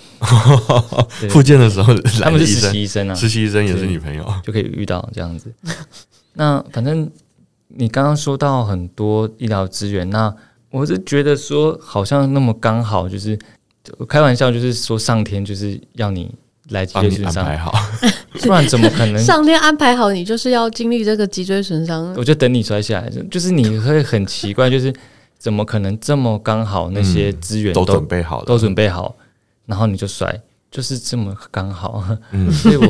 [1.32, 5.50] 复健的时候，他们是实习医生啊，实习医生也是女朋友，就可以遇到这样子。
[6.34, 7.10] 那反正
[7.70, 10.36] 你刚刚说到很多医疗资源，那
[10.72, 13.40] 我是觉得说好像那么刚好，就是
[14.10, 16.30] 开玩笑，就是说上天就是要你
[16.72, 17.74] 来脊椎损伤，安排好，
[18.44, 19.24] 不然怎么可能？
[19.24, 24.94] 上天安排好你就是要经历这个脊椎损伤，我就等你摔下来，就是你会很奇怪，就是。
[25.40, 26.90] 怎么可能这么刚好？
[26.92, 29.16] 那些资源都、嗯、都准备好了，都准备好，
[29.66, 32.04] 然后你就摔，就是这么刚好。
[32.32, 32.88] 嗯， 所以我，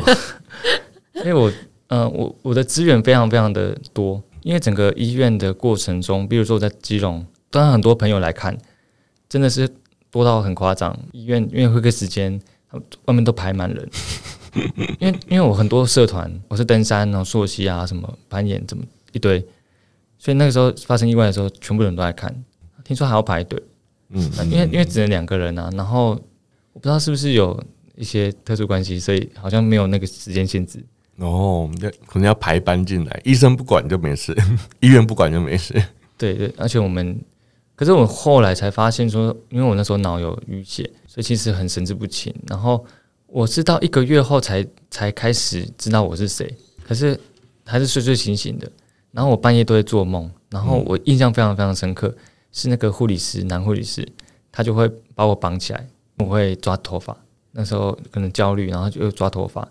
[1.14, 1.52] 所以我，
[1.90, 8.58] 嗯、呃，我我的资源非常非常的多，因为整个医院的过程中，比如说我在基隆，当然很多朋友来看，
[9.30, 9.70] 真的是
[10.10, 10.98] 多到很夸张。
[11.12, 12.42] 医院因为会个时间，
[13.06, 13.88] 外面都排满人，
[15.00, 19.46] 因为因为我很多社团，我是登山，然后溯溪啊，什么攀岩，怎么一堆。
[20.20, 22.32] 所以那个时候发生意外的时候，全部人都在看。
[22.84, 23.62] 听说还要排队，
[24.10, 25.70] 嗯，因为因为只能两个人啊。
[25.74, 26.10] 然后
[26.74, 27.58] 我不知道是不是有
[27.96, 30.84] 一些特殊关系，所以好像没有那个时间限制。
[31.18, 34.36] 哦，那可能要排班进来，医生不管就没事，
[34.82, 35.74] 医院不管就没事。
[36.18, 37.20] 对对，而且我们，
[37.76, 42.34] 可是我后来才发现说，因为我那时候脑有淤血，所以其实很神志不清。
[42.48, 42.84] 然后
[43.28, 46.52] 我是到一个月后才才开始知道我是谁，
[46.88, 47.20] 可是
[47.66, 48.72] 还是睡睡醒醒的。
[49.12, 52.16] 然后我半夜都会做梦，然后我印象非常非常深刻，
[52.52, 54.08] 是那个护理师，男护理师，
[54.52, 57.18] 他就会把我绑起来，我会抓头发，
[57.52, 59.68] 那时候可能焦虑，然后就抓头发，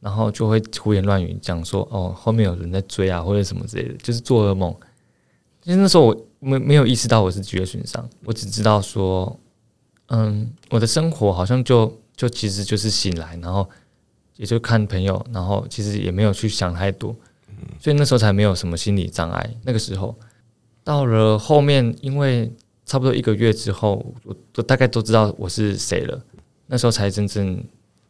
[0.00, 4.74] 然后就会胡言乱语讲说，哦，后面有人在追啊，或者什么之类的，就是做噩梦。
[5.62, 9.38] 其实那时候我没没有意识到我是脊椎损伤，我只知道说，
[10.06, 13.68] 嗯，我的生活好像就就其实就是醒来，然后
[14.36, 17.14] 也就看朋友，然后其实也没有去想太多。
[17.78, 19.50] 所以那时候才没有什么心理障碍。
[19.64, 20.14] 那个时候
[20.84, 22.52] 到了后面，因为
[22.84, 26.20] 差不多一个月之后，我都大概都知道我是谁了。
[26.66, 27.62] 那时候才真正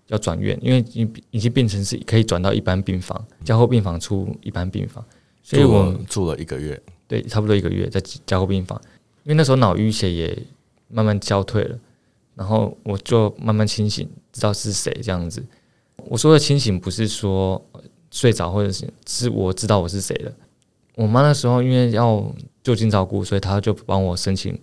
[0.09, 5.05] 要转院，因为已已经变成是可以转到一般病房，加护病房出一般病房。
[5.42, 8.81] 所以我住了一个月，对，差不多一个月在加护病房。
[9.24, 10.37] 因为那时候脑淤血也
[10.88, 11.79] 慢慢消退了，
[12.35, 15.44] 然后我就慢慢清醒，知道是谁这样子。
[16.07, 17.64] 我说的清醒不是说。
[18.11, 20.33] 睡着，或者是是我知道我是谁了。
[20.96, 22.23] 我妈那时候因为要
[22.62, 24.59] 就近照顾，所以她就帮我申请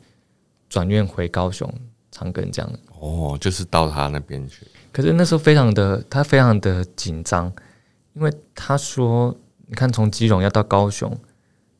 [0.69, 1.71] 转院回高雄
[2.11, 2.71] 长庚这样。
[2.99, 4.67] 哦，就是到她那边去。
[4.91, 7.51] 可是那时候非常的，她非常的紧张，
[8.13, 11.15] 因为她说，你看从基隆要到高雄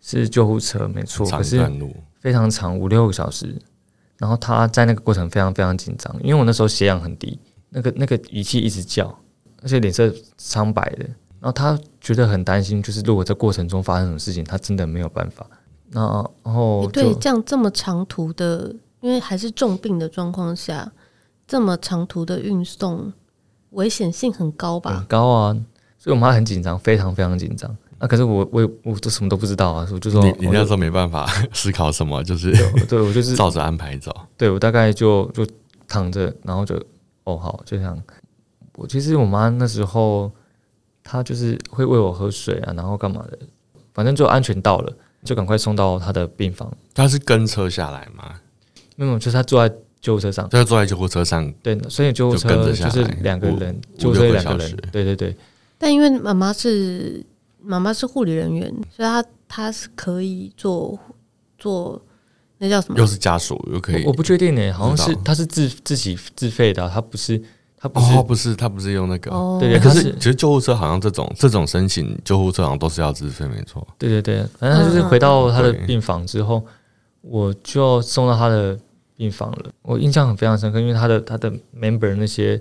[0.02, 1.70] 是救护车没错，可是
[2.20, 3.56] 非常长，五六个小时。
[4.18, 7.38] 然后她在那个过程非常非常紧张，因为我那时候血氧很低，
[7.70, 9.08] 那个那个仪器一直叫，
[9.62, 11.06] 而且脸色苍白的。
[11.48, 15.48] 然后他觉得很担心，就是如果在过程中发生什么事情，他真的没有办法。
[15.92, 16.02] 那
[16.44, 20.92] 然后对这样这么长途的，因为还是重病的状况下，
[21.48, 23.14] 这么长途的运送，
[23.70, 24.98] 危险性很高吧？
[24.98, 25.58] 很高啊！
[25.98, 27.74] 所以我妈很紧张，非常非常紧张。
[27.98, 34.14] 那可是我我我都什么都不知道啊，我就说你你那时候没办法思考什么，就是对，对我就是 照着安排走。
[34.36, 35.48] 对我大概就就
[35.88, 36.76] 躺着，然后就
[37.24, 37.98] 哦好，就这样。
[38.76, 40.30] 我其实我妈那时候。
[41.08, 43.40] 他就是会喂我喝水啊，然后干嘛的，
[43.94, 44.94] 反正就安全到了，
[45.24, 46.72] 就赶快送到他的病房。
[46.94, 48.40] 他是跟车下来吗？
[48.96, 51.52] 没有，就是他坐在救护车上，就是坐在救护车上。
[51.64, 54.78] 对，所以救护车就是两个人，救护车两个人。
[54.92, 55.36] 对对对。
[55.78, 57.24] 但因为妈妈是
[57.62, 60.98] 妈妈是护理人员，所以她她是可以做
[61.58, 62.02] 做
[62.58, 62.98] 那叫什么？
[62.98, 64.04] 又是家属又可以？
[64.04, 67.40] 我不确定呢，好像是他是自自己自费的，他不是
[67.80, 69.32] 她不是哦，不是他不是用那个。
[69.32, 73.88] 哦、对，对，可是其实救护车好像这种这种申请救护车好像都是要自费，没错。
[74.00, 76.66] 对对对，反正他就是回到他的病房之后，
[77.22, 78.78] 我就送到他的
[79.16, 79.72] 病房了。
[79.84, 82.60] 我印象很非常深刻，因为他的他的 member 那些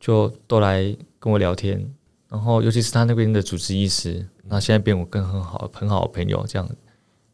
[0.00, 0.82] 就都来
[1.20, 1.88] 跟我聊天。
[2.28, 6.68] 然后，尤其是他那边的主治医师，那现在变我更很好很好的朋友，这样，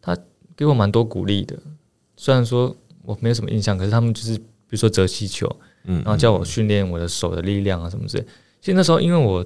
[0.00, 0.16] 他
[0.54, 1.58] 给我蛮多鼓励的。
[2.16, 5.50] 虽然说我没有什么印象，可是他们就是比如说折气球，
[5.84, 8.24] 嗯，然后叫我训练我的手的力量啊什么之类。
[8.60, 9.44] 其实那时候因为我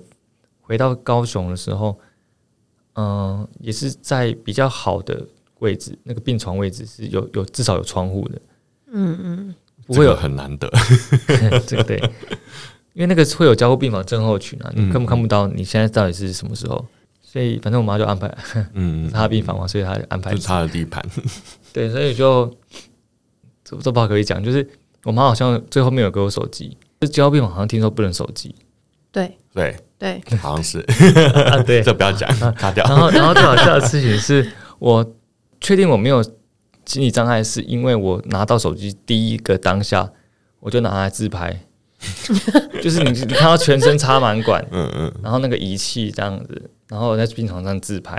[0.60, 1.98] 回到高雄的时候，
[2.94, 5.26] 嗯，也是在比较好的
[5.58, 8.40] 位置，那个病床位置是有有至少有窗户的，
[8.92, 9.54] 嗯嗯，
[9.86, 10.70] 不会有很难得，
[11.66, 12.00] 这个对。
[12.94, 16.84] 因为那个会有交互病房症候群啊，你根本看不到你现在到底是什么时候，
[17.22, 18.36] 所以反正我妈就安排，
[18.72, 21.04] 嗯，他的病房嘛，所以她安排就是他的地盘，
[21.72, 22.52] 对，所以就
[23.62, 24.68] 这这不好可以讲，就是
[25.04, 28.54] 我妈好像最后面有给我手机，就加护病好像听说不能手机，
[29.12, 29.36] 对。
[29.52, 29.76] 对。
[29.98, 30.78] 对，好像是。
[31.50, 32.84] 啊，对， 这不要讲，卡掉。
[32.84, 35.04] 然后 然后最好笑的事情是我
[35.60, 36.22] 确定我没有
[36.86, 40.08] 心理障碍，是因为我拿到手机第一个当下，
[40.60, 41.64] 我就拿来自拍。
[42.80, 48.16] 就是你，你看到全身插满管，嗯嗯，然后那个仪器这样子，然后我在病床上自拍，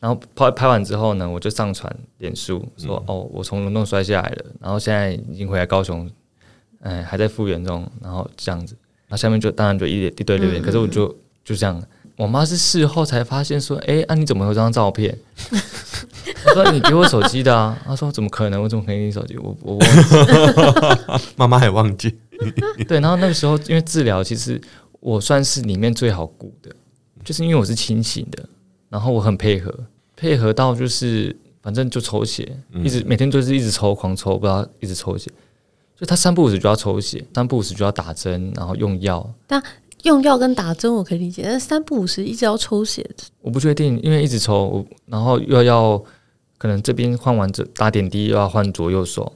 [0.00, 6.08] 然后拍拍完之后呢，我就上传脸书说，哦，我从龙洞摔下来了，然后现在已经回来高雄，
[6.80, 11.08] 哎，还在复原中，然后这样子，然后下面就当然就一一堆留言，可是我就
[11.44, 11.82] 就这样，
[12.16, 15.16] 我妈是事后才发现说，哎，啊你怎么有这张照片？
[16.46, 18.62] 我说你给我手机的啊，她说怎么可能？
[18.62, 19.36] 我怎么可以给你手机？
[19.38, 22.16] 我我忘记， 妈妈还忘记。
[22.86, 24.60] 对，然后那个时候因为治疗，其实
[25.00, 26.70] 我算是里面最好顾的，
[27.24, 28.48] 就是因为我是清醒的，
[28.88, 29.74] 然后我很配合，
[30.16, 35.30] 配合到就是反正就抽血，一直每天都是一直抽，狂抽，不知道一直抽血，
[35.96, 39.28] 就他三不五时就要抽血，三不五时就要打针，然后用药。
[39.46, 39.62] 但
[40.04, 43.08] 用药跟打针我可以理解，但是三不五时一直要抽血，
[43.40, 46.02] 我不确定，因为一直抽，然后又要
[46.56, 49.32] 可能这边换完这打点滴又要换左右手，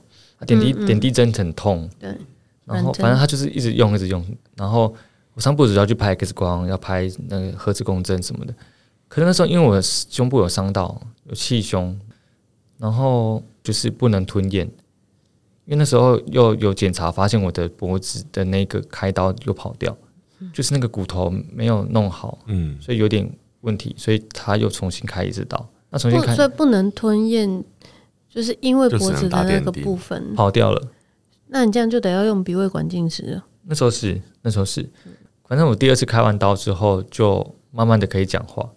[0.47, 2.15] 点滴点滴针很痛，对。
[2.65, 4.25] 然后反正他就是一直用，一直用。
[4.55, 4.95] 然后
[5.33, 8.53] 我三不五时要去拍 X 光，要拍那个核磁共振什么的。
[9.13, 11.95] 可是那时候因为我的胸部有伤到，有气胸，
[12.79, 14.65] 然后就是不能吞咽。
[15.65, 19.95] 因为那时候又有检查，发现我的脖子的那个开刀又跑掉，
[20.51, 25.69] 就是那个骨头没有弄好，嗯，所以有点问题，所以他又重新开一次刀。
[25.91, 27.63] 那重新开，所以不能吞咽，
[28.27, 30.81] 就是因为脖子的那个部分跑掉了。
[31.49, 33.45] 那你这样就得要用鼻胃管进食了。
[33.61, 34.89] 那时候是，那时候是，
[35.47, 38.67] 反正我第二次开完刀之后，就慢慢的可以讲话。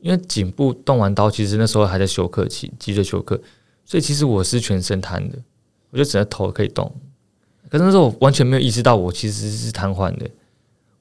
[0.00, 3.40] 因为颈部动完刀，其实那时候还在休克期，急着休克，
[3.84, 5.38] 所以其实我是全身瘫的，
[5.90, 6.92] 我就只能头可以动。
[7.68, 10.28] 可是那时候我完全没有意识到我其实是瘫痪的。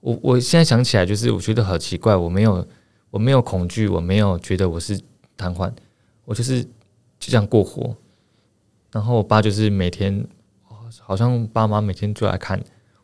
[0.02, 2.68] 我我现在想起来，就是我觉得好奇怪，我没有
[3.10, 5.00] 我没有恐惧，我没有觉得我是
[5.36, 5.72] 瘫痪，
[6.26, 7.96] 我就是就这样过活。
[8.92, 10.26] 然后我爸就是每天。
[11.02, 12.60] 好像爸妈每天就来看，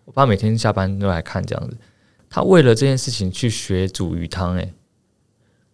[0.06, 1.78] 我爸每天下班都来看这样子。
[2.28, 4.74] 他为了这件事情去学煮鱼汤，哎，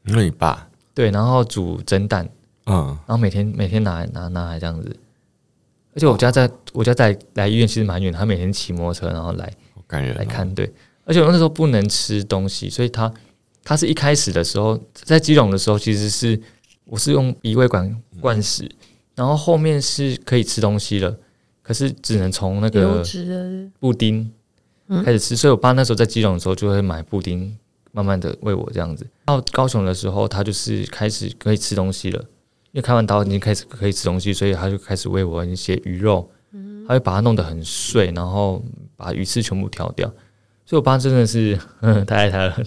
[0.03, 2.27] 那你爸对，然后煮蒸蛋，
[2.65, 4.95] 嗯，然后每天每天拿来拿拿来这样子。
[5.93, 9.53] 而且我家在我家在来医院其实蛮远，他每天骑摩托车然后来
[9.89, 10.71] 来看，对。
[11.03, 13.11] 而且我那时候不能吃东西，所以他
[13.63, 16.39] 他是一开始的时候在基隆的时候，其实是
[16.85, 18.69] 我是用鼻胃管灌食，
[19.15, 21.15] 然后后面是可以吃东西了。
[21.61, 23.03] 可是只能从那个
[23.79, 24.31] 布丁
[25.03, 27.57] 开始吃，所以我爸那时候在基隆的时候就会买布丁，
[27.91, 29.05] 慢慢的喂我这样子。
[29.39, 32.19] 到高雄的时候，他就是开始可以吃东西了，
[32.71, 36.29] 因为开完刀已经开始可以吃东西，所以他就开始喂我一些鱼肉，
[36.87, 38.63] 他会把它弄得很碎，然后
[38.97, 40.07] 把鱼刺全部挑掉。
[40.65, 41.57] 所以我爸真的是
[42.05, 42.57] 太爱他了，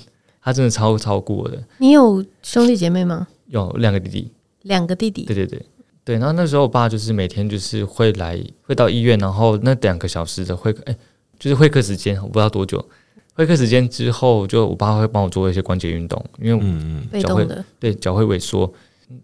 [0.42, 1.62] 他真的超超过我的。
[1.78, 3.26] 你有兄弟姐妹吗？
[3.46, 5.64] 有两个弟弟，两个弟弟，对对对。
[6.04, 10.94] 对，然后那时候我爸就是每天就是会来，会到医院，然后那两个小时的会，哎，
[11.38, 12.86] 就是会客时间，我不知道多久。
[13.34, 17.46] 会客时间之后，就我爸会帮我做一些关节运动，因为嗯嗯，脚会
[17.78, 18.72] 对脚会萎缩。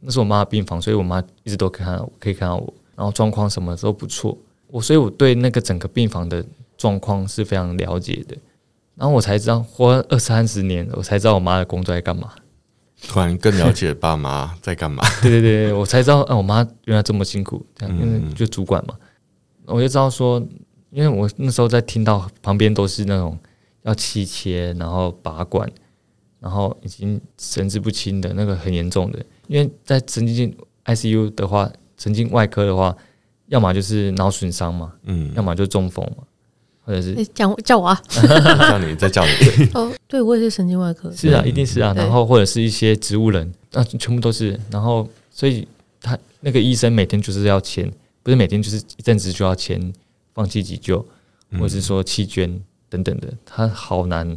[0.00, 4.36] 那是我妈的病房，所以我妈一直都看到，可以看到我，然后状况什么都不错。
[4.66, 6.44] 我所以我对那个整个病房的
[6.76, 8.36] 状况是非常了解的。
[8.96, 12.30] 然后我才知道，活二三十年，我才知道我妈的工作在干嘛。
[13.08, 15.02] 突然更了解爸妈在干嘛？
[15.22, 18.94] 对对对，我才知道，啊，我妈原来这么辛苦，这样，因为就主管嘛。
[19.64, 20.38] 我就知道说，
[20.90, 23.38] 因为我那时候在听到旁边都是那种
[23.82, 25.70] 要气切，然后拔管，
[26.38, 29.18] 然后已经神志不清的那个很严重的。
[29.46, 30.54] 因为在神经
[30.84, 32.96] ICU 的话，神经外科的话，
[33.48, 36.24] 要么就是脑损伤嘛，嗯，要么就中风嘛，
[36.84, 38.00] 或者是叫叫我啊，
[38.70, 39.68] 叫你再叫你。
[39.74, 45.66] 哦，对我也是神经外科，是啊，一定是啊，然后或者是一些植物人，那全部都是，然后所以
[46.00, 47.90] 他那个医生每天就是要签，
[48.22, 49.92] 不是每天就是一阵子就要签
[50.32, 51.04] 放弃急救，
[51.52, 52.60] 或者是说弃捐
[52.90, 54.36] 等等的，他好难。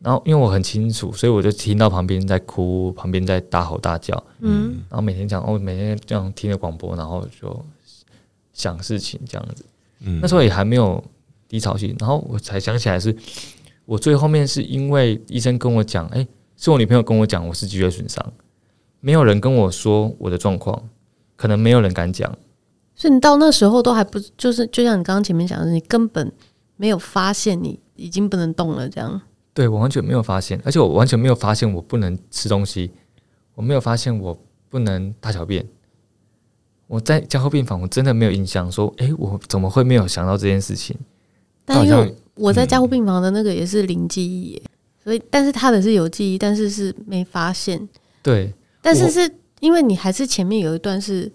[0.00, 4.22] 然后因为我很清楚，所以我就听到旁边在哭，旁边在大吼大叫。
[4.38, 7.64] 嗯，然后每天讲哦，每天这样听着广播，然后就
[8.52, 9.64] 想事情这样子。
[10.00, 11.02] 嗯，那时候也还没有
[11.48, 13.12] 低潮期，然后我才想起来是，
[13.86, 16.24] 我最后面是因为医生跟我讲，哎，
[16.56, 18.24] 是我女朋友跟我讲我是脊椎损伤，
[19.00, 20.88] 没有人跟我说我的状况，
[21.34, 22.32] 可能没有人敢讲。
[22.94, 26.30] 所以你到那时候都还不就是，就像你刚刚前面讲的，你根本
[26.78, 29.20] 没有发现你已经不能动了这样。
[29.52, 32.90] 对，我完全没有发现，而且我完全没有发现我不能吃东西，
[33.54, 35.66] 我没有发现我不能大小便。
[36.86, 40.96] 我在加护病房，我真的没有印象说，哎，我怎么会没有想到这件事情？
[41.66, 44.62] 但因为我在加护病房的那个也是零记忆
[45.04, 47.88] 所以但是他的是有记忆，但是是没发现。
[48.22, 51.30] 对，但是是因为你还是前面有一段是，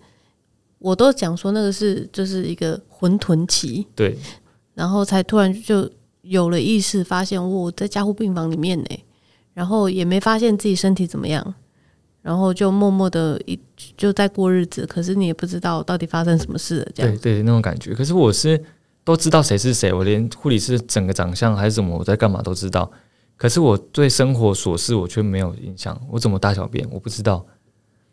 [0.80, 4.18] 我都讲说那个是就是一个混沌期，对，
[4.74, 5.90] 然后才突然就。
[6.26, 8.86] 有了意识，发现我在加护病房里面呢，
[9.54, 11.54] 然后也没发现自己身体怎么样，
[12.22, 13.60] 然后就默默的一
[13.98, 17.12] 就在过日子，可是你也不知道到底发生什么事了，这样。
[17.12, 17.94] 对对，那种感觉。
[17.94, 18.64] 可是我是
[19.04, 22.90] 都知道谁是谁，我连护理师整个长相还是什么，我在干嘛都知道。
[23.36, 27.46] 可是我对生活琐事我却没有印象，我怎么大小便我不知道，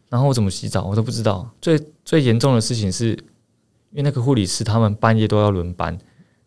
[0.08, 1.48] 然后我怎么洗澡我都不知道。
[1.60, 3.10] 最最严重的事情是，
[3.92, 5.96] 因为那个护理师他们半夜都要轮班。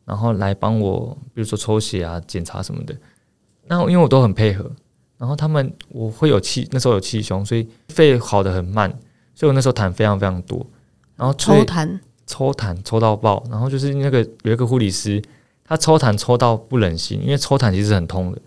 [0.06, 2.96] 然后来帮我，比如说抽血啊、检查什么的。
[3.66, 4.70] 那因为我都很配合，
[5.18, 8.90] 然后他们我会有气，那时候有气胸，所以肺好的很慢，
[9.34, 10.66] 所以我那时候痰非常非常多。
[11.16, 13.42] 然后抽痰，抽痰抽到爆。
[13.50, 15.22] 然后就是那个有一个护理师，
[15.64, 18.42] 他抽痰抽到不忍心，因为抽痰其实很痛的。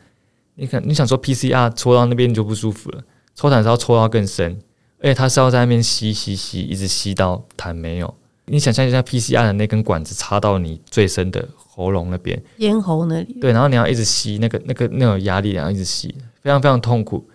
[0.57, 3.02] 你看，你想说 PCR 抽到那边就不舒服了，
[3.34, 4.59] 抽痰是要抽到更深，
[5.00, 8.14] 而且他是要在那边吸吸吸，一直吸到痰没有。
[8.47, 13.36] 你想象一下，PCR 的那根管子插到你最深的喉咙那边，咽喉那里。
[13.40, 17.28] 对，然后你要一直吸，那个、那个、那种压力，然后一直吸，非常非常痛苦。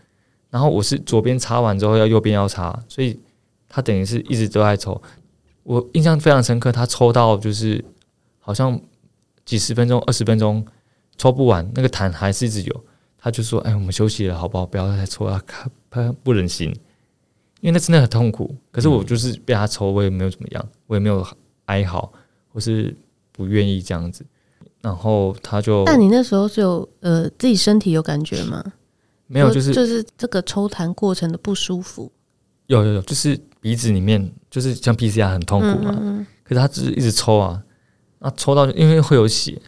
[0.49, 3.19] 然后我是左边插完之后要右边要插，所以
[3.67, 5.01] 他等于是一直都在抽。
[5.63, 7.83] 我印象非常深刻，他抽到就是
[8.39, 8.79] 好像
[9.45, 10.65] 几十分钟、二十分钟
[11.17, 12.83] 抽不完，那个痰还是一直有。
[13.17, 14.65] 他就说：“哎，我们休息了，好不好？
[14.65, 16.75] 不要再抽了，他他不忍心。”
[17.61, 21.25] 因为那真的很痛苦，可是我就是被他抽，我也没有怎么样，我也没有
[21.65, 22.11] 哀嚎，
[22.51, 22.95] 或是
[23.31, 24.25] 不愿意这样子。
[24.81, 25.83] 然后他就……
[25.85, 28.63] 但你那时候是有呃自己身体有感觉吗？
[29.27, 32.11] 没有，就是就是这个抽痰过程的不舒服。
[32.65, 37.63] 有有有，就是鼻子里面就是像 PCR 很痛苦嘛，嗯嗯，可是他只是一直抽啊，
[38.19, 39.61] 啊抽到因为会有血，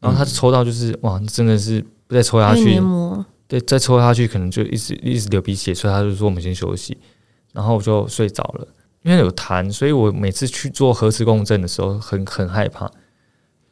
[0.00, 2.80] 然后他抽到就是哇，真的是不再抽下去，
[3.46, 6.96] 对，再抽下去可能就一直一直流鼻血，所以他就说我们先休息。
[7.56, 8.68] 然后我就睡着了，
[9.00, 12.84] 因为有痰，所以我每次去做核磁共振的时候很很害怕，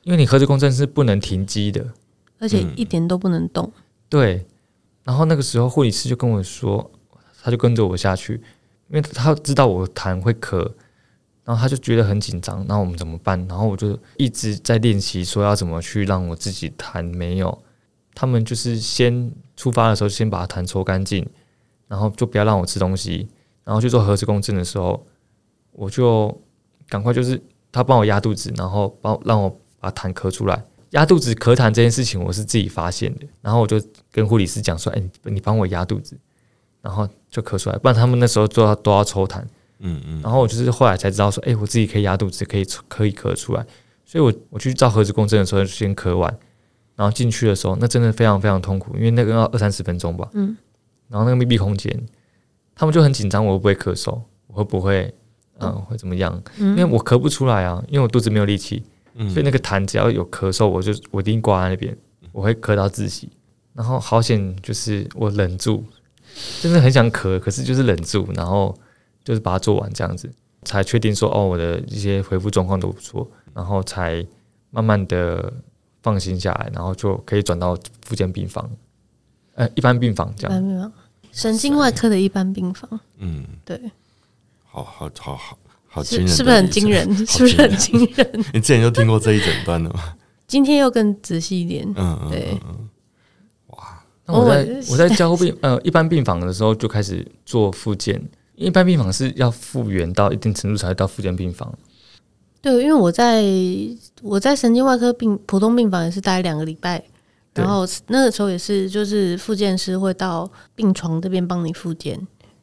[0.05, 1.87] 因为你核磁共振是不能停机的，
[2.39, 3.70] 而且一点都不能动。
[3.76, 4.47] 嗯、对，
[5.03, 6.91] 然后那个时候护理师就跟我说，
[7.43, 8.41] 他就跟着我下去，
[8.89, 10.57] 因为他知道我痰会咳，
[11.45, 13.39] 然后他就觉得很紧张，那我们怎么办？
[13.47, 17.62] 然后我就一直在练习说要怎么去让我自己痰没有。
[18.14, 21.28] 他们就是先出发的时候先把痰抽干净，
[21.87, 23.28] 然后就不要让我吃东西。
[23.65, 25.05] 然后去做核磁共振的时候，
[25.73, 26.37] 我就
[26.89, 27.41] 赶快就是
[27.73, 30.65] 他帮我压肚子，然后帮让我把痰咳出来。
[30.91, 36.17] 压肚子咳痰这件事情我是自己发现的，然后我就跟护理师讲说：“哎，你帮我压肚子，
[36.81, 37.77] 然后就咳出来。
[37.79, 39.43] 不然他们那时候都要都要抽痰，
[39.81, 40.23] 嗯嗯。
[40.23, 43.67] 然后我就是后来才知道说：哎，我自己可以压肚子，可以可以咳出来。
[44.05, 46.39] 所以我我去照核磁共振的时候就先咳完，
[46.95, 50.57] 然后进去的时候那真的非常非常痛苦，因为那个要二三十分钟吧，嗯。
[51.09, 52.07] 然后那个密闭空间。
[52.75, 54.20] 他们就很紧张，我会不会咳嗽？
[54.47, 55.12] 我会不会
[55.59, 56.43] 嗯会怎么样？
[56.59, 58.83] 因为我咳不出来啊，因为我肚子没有力气，
[59.29, 61.97] 所以那个痰只要有咳嗽，我就我一定挂在那边，
[62.33, 63.31] 我会咳到窒息。
[63.72, 65.83] 然后好险，就是我忍住，
[66.61, 68.72] 真的很想咳，可是就是忍住，然后
[69.25, 70.31] 就是把它做完这样子，
[70.62, 74.25] 才确定说哦，我的一些恢复状况都不错，然后才
[74.70, 75.53] 慢慢的
[76.03, 78.70] 放心下来，然后就可以转到复健病房，
[79.55, 80.93] 呃，一般病房这样。
[81.35, 83.78] 神经外科的一般病房，嗯，对，
[84.64, 85.59] 好好好好
[85.89, 87.26] 好惊人，是不是很惊人？
[87.26, 88.30] 是不是很惊人？
[88.55, 90.14] 你之前就听过这一整段的吗？
[90.47, 91.85] 今天又更仔细一点。
[91.97, 92.57] 嗯嗯，对。
[93.68, 98.22] 哇，那我在我在交护病呃一般病房的时候就开始做复健，
[98.55, 101.76] 一般病房是要复原到一定程度才会到复健病房。
[102.62, 103.45] 对，因为我在
[104.22, 107.03] 我在神经外科病普通病房也是待两个礼拜，
[107.55, 112.21] 然后那个时候也是就是复健师会到病床这边帮你复健。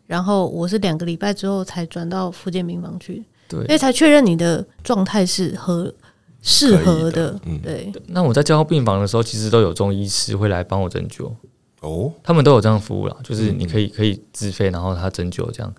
[0.07, 5.93] 然后我是两个礼拜之后才转到复健病房去，对，因为才确认你的状态是合
[6.41, 7.89] 适合的，嗯，对。
[8.07, 11.31] 那我在加护病房的时候，其实都有中医师会来帮我针灸，
[11.79, 15.73] 哦，他们都有这样服务啦，就是你可以可以自费，然后他针灸这样。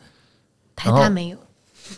[0.74, 1.36] 台大没有，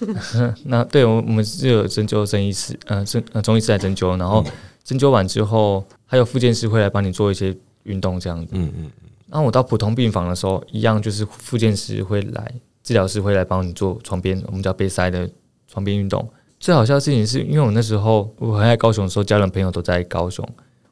[0.67, 4.45] 那对我我们是有针灸中医师，呃，针呃中医师来针灸，然后
[4.85, 8.91] 针灸完之后，还有复健师会来帮你做一些运动这样子，嗯嗯嗯。
[9.28, 15.28] 然后我到普通病房的时候，一样就是复健师会来，治疗师会来帮你做床边，我们叫背塞的
[15.66, 16.28] 床边运动。
[16.61, 20.47] 最好笑的事情是因为我那时候我还在高雄的时候，家人朋友都在高雄，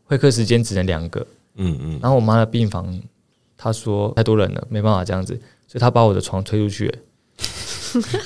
[0.05, 1.27] 会客时间只能两个，
[1.57, 1.99] 嗯嗯。
[2.03, 3.01] 然后我妈的病房，
[3.57, 5.35] 她说太多人了，没办法这样子，
[5.67, 6.93] 所以她把我的床推出去，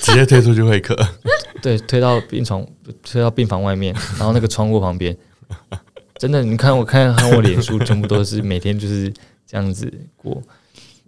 [0.01, 0.97] 直接推出去会客，
[1.61, 2.65] 对，推到病床，
[3.03, 5.15] 推到病房外面，然后那个窗户旁边，
[6.17, 9.13] 真的，你看我看看我脸书，全部都是每天就是。
[9.49, 10.43] 这样子过，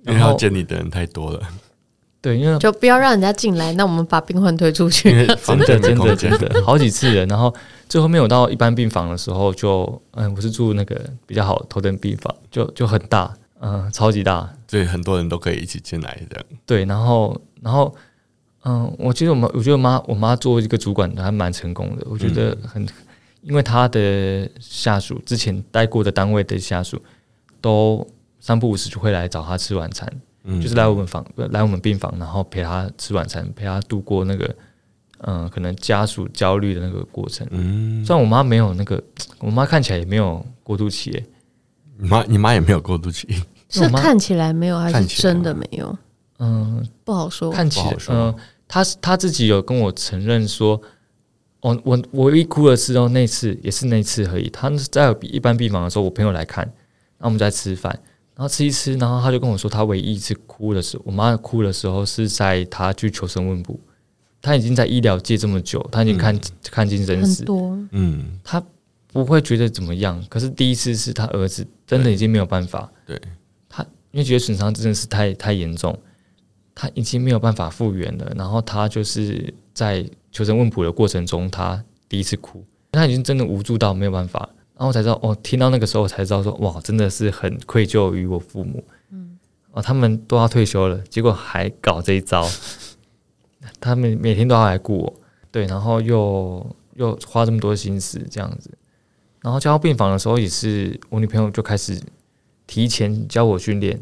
[0.07, 1.41] 因为要见你的人太多了。
[2.21, 5.11] 对，因为就不要让人家进来，那我们把病患推出去。
[5.43, 7.25] 真的，真的，真的，好几次了。
[7.25, 7.53] 然后
[7.89, 16.45] 最后面我到一般病房的时候就，就嗯，我是住那个比较好头等病房，就就很大，嗯，超级大，所以很多人都可以一起进来这样。
[16.65, 17.93] 对，然后，然后，
[18.63, 22.07] 嗯，我觉得我们，我觉得妈，我妈作为一个主管还蛮成功的。
[22.09, 22.87] 我觉得很，
[23.41, 27.01] 因为他的下属之前待过的单位的下属
[27.61, 28.05] 都。
[28.41, 30.09] 三不五时就会来找他吃晚餐，
[30.45, 34.45] 嗯，就是来我们房，来我们病房，然后陪他吃晚餐，陪他度过那个，
[35.17, 37.45] 嗯、呃，可能家属焦虑的那个过程。
[37.51, 39.03] 嗯，虽然我妈没有那个，
[39.39, 41.25] 我妈看起来也没有过渡期，欸，
[41.97, 43.27] 你妈，你妈也没有过渡期，
[43.69, 45.97] 是看起来没有，还是真的没有？
[46.39, 48.33] 嗯，不好说，看起来，嗯，
[48.69, 50.81] 她她自己有跟我承认说，
[51.61, 54.49] 哦，我我一哭的时候，那次也是那次而已。
[54.49, 57.99] 他在一般病房的时候，我朋友来看，然后我们在吃饭。
[58.35, 63.77] 然后吃一吃，然后他就跟我说，他唯一一次哭的时候，我妈哭的时候是在他去求神问卜。
[64.41, 66.41] 他已经在医疗界这么久，他已经看、嗯、
[66.71, 67.43] 看尽生死，
[67.91, 68.63] 嗯，他
[69.11, 70.23] 不会觉得怎么样。
[70.29, 73.21] 可是第一次是他儿子真的已经没有办法，对，
[73.67, 75.99] 他因为觉得损伤真的是太太严重，
[76.73, 78.31] 他已经没有办法复原了。
[78.37, 84.49] 然后他就是在求神问卜的过程中，他第一次哭，他已经真的无助到没有办法。
[84.75, 89.37] 然后我才知道，哦，听到那个时候我才知道说，哇，真的是很愧疚于我父母，嗯，
[89.71, 92.47] 哦，他们都要退休了，结果还搞这一招，
[93.81, 95.13] 他们每天都要来顾我，
[95.51, 98.71] 对，然后又又花这么多心思这样子，
[99.41, 102.01] 然后交到病房的时候也是，我女朋友就开始
[102.65, 104.01] 提前教我训练，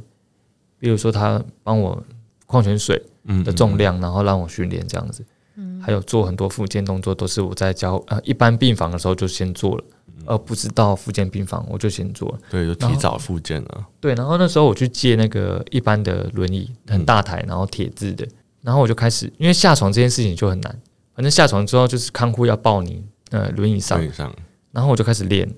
[0.77, 2.03] 比如说她帮我
[2.45, 3.01] 矿泉水
[3.43, 5.25] 的重量，然后让我训练这样子，
[5.57, 9.83] 嗯，还有做很多复健动作，都是我在教呃一般病房的时候就先做了。
[10.25, 12.39] 而不知道复健病房，我就先做了。
[12.49, 13.85] 对，就提早复健了。
[14.01, 18.27] 对，然后那时候我去借那个一般的轮椅，很大台，然后铁质的。
[18.61, 20.79] 然后我就开始，因为下床这件事情就很难。
[21.15, 24.11] 反正下床之后，就是看护要抱你，呃，轮椅上。
[24.11, 24.35] 上。
[24.71, 25.49] 然后我就开始练，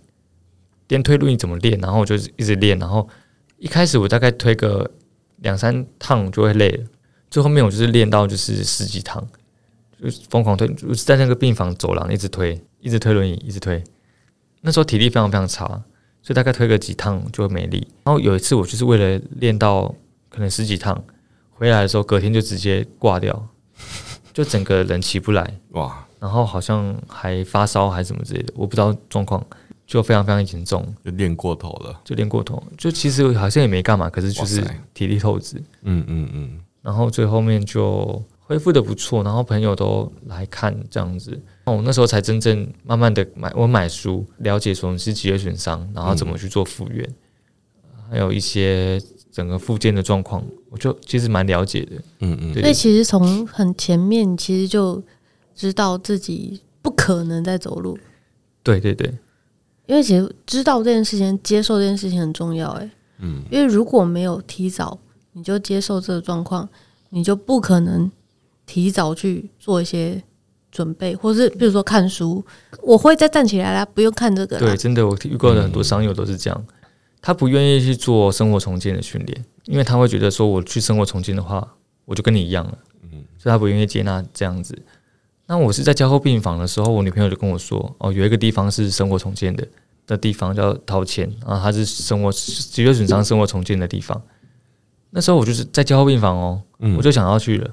[0.89, 1.80] 练推轮椅怎么练？
[1.80, 2.78] 然后我就一直练。
[2.78, 3.08] 然后
[3.58, 4.91] 一开始我大概推个
[5.38, 6.86] 两三趟就会累了，
[7.32, 9.26] 最后面我就是练到就是十几趟，
[10.02, 13.84] 就是疯狂推，就是在那个病房走廊一直推，一直推轮椅，一直推。
[14.62, 15.66] 那时候体力非常非常差，
[16.22, 17.88] 所以大概推个几趟就没力。
[18.04, 19.93] 然后有一次我就是为了练到
[20.30, 21.04] 可能十几趟，
[21.52, 23.47] 回来的时候隔天就直接挂掉，
[24.34, 26.06] 就整个人起不来哇！
[26.20, 29.41] 然后好像还发烧还是什么之类的，我不知道状况，
[29.88, 34.62] 就非常非常严重，就练过头了，就练过头，就其实好像也没干嘛，可是就是
[34.93, 35.56] 体力透支。
[35.84, 36.60] 嗯嗯嗯。
[36.82, 41.39] 然后最后面就恢复的不错，然后朋友都来看这样子。
[41.66, 47.08] 我那时候才真正慢慢的买，我买书了解什么是脊椎损伤，然后怎么去做复原，
[48.10, 49.00] 还有一些
[49.32, 51.91] 整个复健的状况，我就其实蛮了解的。
[52.22, 55.00] 嗯嗯，所以其实从很前面其实就
[55.54, 58.00] 知道自己不可能再走路。
[58.64, 59.14] 对对对，
[59.86, 62.70] 因为其实知道这件事情，接受这件事情很重要。
[62.72, 62.89] 哎，
[63.20, 64.97] 嗯，因为如果没有提早
[65.34, 66.68] 你就接受这个状况，
[67.10, 68.12] 你就不可能
[68.70, 70.22] 提早去做一些。
[70.72, 72.46] 准备，或是比如说看书，
[72.84, 74.60] 我会再站起来啦，不用看这个。
[74.60, 76.76] 对，真的，我遇过的很多商友都是这样，嗯、
[77.24, 81.68] 他不愿意去做生活重建的训练，因为他会觉得说，我去生活重建的话，
[82.06, 84.78] 我就跟你一样了，嗯，所以他不愿意接纳这样子。
[85.48, 89.68] 那我是在加护病房的时候，我女朋友就跟我说，哦，有一个地方是生活重建的
[90.06, 94.22] 的地方叫陶钱啊，它是生活脊椎损伤生活重建的地方。
[95.10, 97.72] 那时候我就是在加护病房哦，嗯、我就想要去了。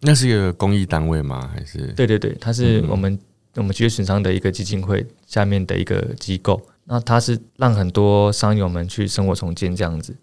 [0.00, 1.50] 那是一个公益单位吗？
[1.54, 1.86] 还是？
[1.92, 3.18] 对对对，它是我们、嗯、
[3.56, 6.60] 我们脊椎损伤的一个基金会下面的一个机构。
[6.84, 10.14] 那它是让很多伤友们去生活重建这样子。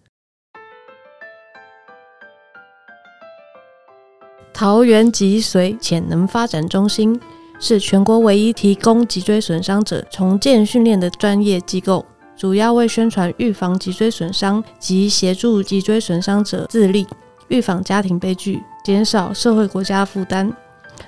[4.54, 7.20] 桃园脊髓潜能发展中心
[7.60, 12.06] 是全国唯一提供脊椎损伤者重建训练的专业机构，
[12.38, 17.08] 主要为宣传预防脊椎损伤及协助脊椎损伤者自立、
[17.52, 20.52] 预防家庭悲剧、减少社会国家负担，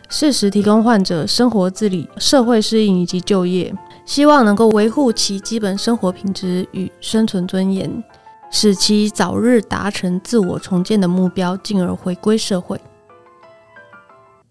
[0.10, 3.74] 适时提供患者生活自理、社会适应以及就业，
[4.06, 8.04] 希望能够维护其基本生活品质与生存尊严，
[8.52, 12.80] 使其早日达成自我重建的目标，进而回归社会。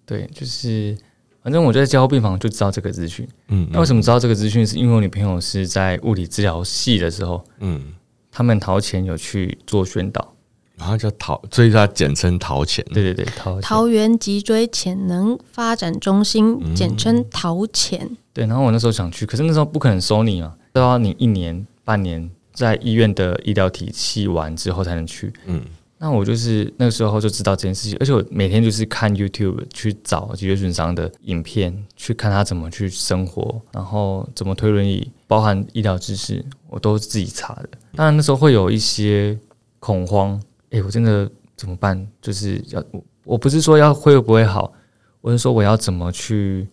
[0.06, 0.96] 对，就是
[1.42, 3.28] 反正我就在加护病房就知道这个资讯。
[3.48, 4.66] 嗯，那为什么知道这个资讯？
[4.66, 7.92] 是因为我女朋友是在物理治疗系的时候，嗯，
[8.30, 10.34] 他们陶潜有去做宣导，
[10.82, 12.84] 然后叫陶，所以它简称陶潜。
[12.86, 18.16] 对对对，陶桃园脊椎潜能发展中心，简称陶潜。
[18.32, 25.32] 对，然后我那时候想去，可是那时候不可能收你嘛，都要你一年半年在医院的医疗体系完之后才能去。
[25.46, 25.62] 嗯。
[25.98, 37.68] 那我就是那个时候就知道这件事情，而且我每天就是看 YouTube 去找脊椎损伤的影片，去看他怎么去生活，然后怎么推轮椅，包含医疗知识，我都是自己查的。
[37.94, 39.38] 当然那时候会有一些
[39.78, 40.42] 恐慌，
[40.72, 42.06] 哎、欸，我真的怎么办？
[42.20, 44.72] 就是要我，我不是说要会不会好，
[45.20, 46.66] 我是说我要怎么去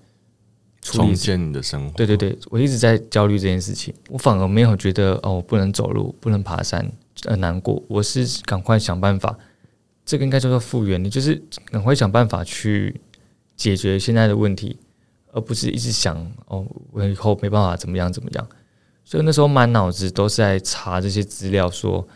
[0.81, 1.93] 重建你的生活。
[1.95, 6.89] 对对对，我一直在焦虑这件事情，我反而没有觉得哦，我不能走路，不能爬山。
[7.25, 9.37] 很难过，我是赶快想办法，
[10.05, 11.03] 这个应该叫做复原。
[11.03, 11.35] 你就是
[11.65, 13.01] 赶快想办法去
[13.57, 14.77] 解决现在的问题，
[15.33, 16.15] 而不是一直想
[16.47, 18.47] 哦，我以后没办法怎么样怎么样。
[19.03, 22.07] 所以那时候满脑子都是在查这些资料，说，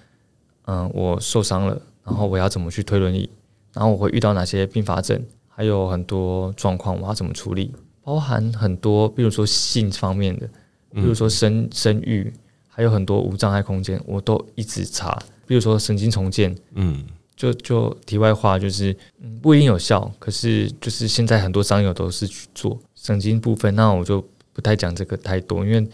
[0.65, 3.29] 嗯，我受伤了，然后我要怎么去推轮椅，
[3.73, 10.47] 然后我会遇到哪些并发症，还有很多状况我要怎么处理，包含很多，比如说性方面的，
[10.93, 12.33] 比如说生生育。
[12.75, 15.15] 还有很多无障碍空间，我都一直查。
[15.45, 17.05] 比如说神经重建，嗯，
[17.35, 18.91] 就就题外话，就是
[19.21, 24.19] 嗯不一定有效，可是就是现在很多伤友都是去做神经部分，那我就
[24.53, 25.87] 不太讲这个太多，因为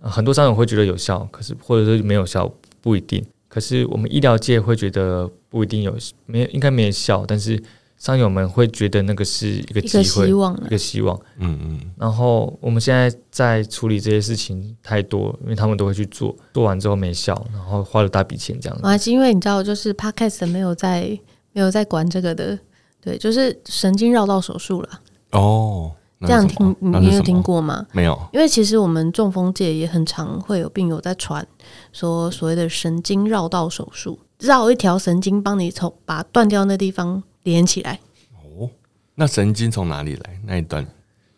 [0.00, 2.48] 很多伤友会觉得有效，可是或者是没有效
[2.80, 3.26] 不一定。
[3.50, 5.94] 可是我们医疗界会觉得不一定有
[6.24, 7.62] 没应该没效，但是。
[8.00, 11.20] 商友们会觉得那个是一个机会，一个希望，一个希望。
[11.36, 11.80] 嗯嗯。
[11.98, 18.86] 然后我们现在在处理这些事情太多，因为他们都会去做，做完之后没效，然后花了大笔钱这样子。
[18.86, 21.10] 啊，是因为你知道，就是 Podcast 没有在
[21.52, 22.58] 没有在管这个的，
[23.02, 24.88] 对，就是神经绕道手术了。
[25.32, 27.86] 哦，这样听你有听过吗？
[27.92, 28.20] 没有。
[28.32, 31.46] 因为其实我们中风界也很常会有病友在传
[31.92, 37.22] 说所谓的神经绕道手术，绕一条神经帮你从把断掉那地方。
[37.42, 37.98] 连起来
[38.34, 38.68] 哦，
[39.14, 40.38] 那神经从哪里来？
[40.44, 40.86] 那一段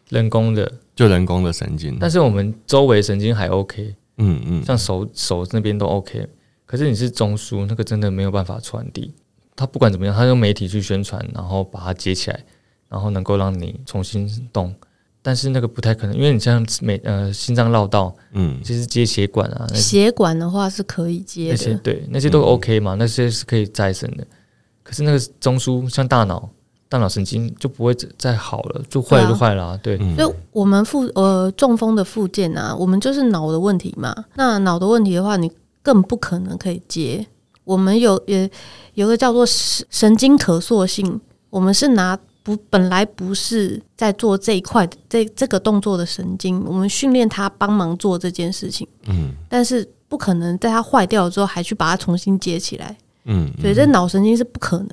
[0.08, 1.96] 人工的，就人工的神经。
[2.00, 6.26] 但是我们周围神经还 OK，嗯嗯，像手手那边都 OK。
[6.66, 9.14] 可是你是中枢，那个真的没有办法传递。
[9.54, 12.44] 他不管怎么样，他用媒体去宣传，然后把它接起来，
[12.92, 14.72] 然后能够让你重新动。
[15.24, 24.26] 但是那个不太可能，因为你像每呃心脏绕道，嗯，其实接血管啊，血管的话是可以接的，那些对，那些都 OK 嘛，嗯、那些是可以再生的。
[24.82, 26.50] 可是那个中枢像大脑，
[26.88, 29.80] 大脑神经就不会再好了，就坏了就坏了，啊。
[29.80, 34.12] 对，所以我们复呃中风的附件啊，我们就是脑的问题嘛。
[34.34, 35.48] 那脑的问题的话，你
[35.84, 37.24] 更不可能可以接。
[37.62, 38.50] 我们有也
[38.94, 48.86] 有个叫做神神经可塑性，我们是拿不本来不是在做这一块这这个动作的神经，我们训练它帮忙做这件事情。
[49.06, 52.96] 嗯，但是不可能在它坏掉了之后还去把它重新接起来。
[53.24, 54.88] 嗯，所以这脑神经是不可能。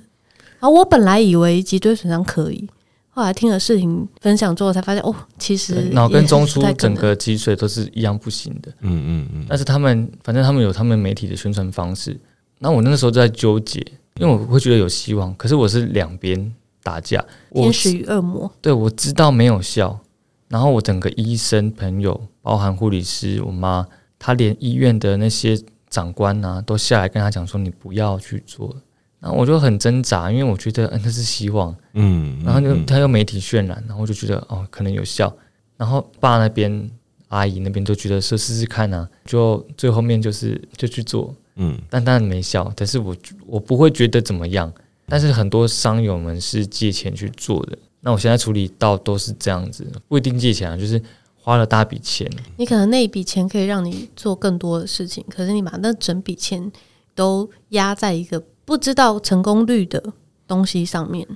[0.60, 2.70] 然后我本来以为脊椎损伤可以，
[3.10, 8.72] 后来听了视频分享之后才发现，哦，其实脑跟中枢整个脊髓都是一样不行的。
[8.82, 9.46] 嗯嗯嗯。
[9.50, 12.20] 但是他们反正他们有他们媒体的宣传方式。
[12.60, 13.80] 那我那个时候就在纠结，
[14.18, 16.54] 因为我会觉得有希望，可是我是两边
[16.90, 17.24] 打架，
[17.54, 18.52] 天使与恶魔。
[18.62, 20.00] 对，我知道没有效，
[20.48, 23.86] 然后我整个医生朋友，包含护理师，我妈，
[24.18, 25.60] 她连医院的那些。
[25.92, 28.76] 长官啊，都下来跟她讲说：“你不要去做。”
[29.20, 32.40] 然后我就很挣扎，因为我觉得，嗯，那是希望，嗯。
[32.46, 35.36] 然后就他又媒体渲染，然后我就觉得，哦，可能有效。
[35.78, 36.92] 然后爸那边、
[37.30, 41.76] 阿姨那边都觉得说试试看啊，就最后面就是就去做，嗯。
[41.90, 43.16] 但当然没效，但是我
[43.48, 44.72] 我不会觉得怎么样。
[45.10, 51.00] 但是很多商友们是借钱去做的，那那我现在处理到都是这样子，不一定借钱啊，就是
[51.36, 52.28] 花了大笔钱。
[52.58, 56.72] 你可能那一笔钱可以让你做更多的事情，可是你把那整笔钱
[57.14, 60.02] 都压在一个不知道成功率的
[60.48, 61.28] 东西上面。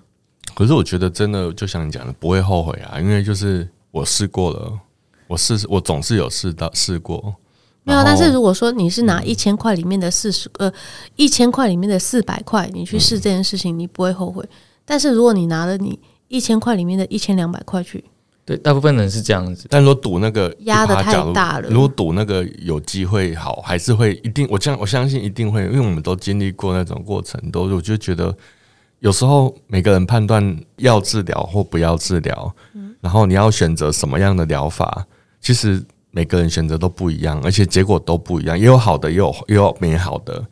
[0.55, 4.79] 可是我觉得真的就像你讲的，不会后悔啊，因为就是我试过了，
[5.27, 7.35] 我试我总是有试到试过。
[7.85, 10.71] 没有，但是如果说你是拿一千块里面的四十呃
[11.17, 14.41] 一千块里面的四百块，你去试这件事情，你不会后悔。
[14.85, 18.01] 但是如果你拿了你一千块里面的一千两百块去，
[18.45, 19.67] 对，大部分人是这样子。
[19.69, 28.33] 但如果赌那个压的太大了，如果赌那个有机会好，还是会一定，我相我相信一定会，因为我们都经历过那种过程，都我就觉得
[28.99, 32.55] 有时候每个人判断要治疗或不要治疗，
[33.01, 35.05] 然后你要选择什么样的疗法，
[35.41, 35.83] 其实。
[36.15, 40.45] 每个人选择都不一样，而且结果都不一样，也有好的，也有也有没好的，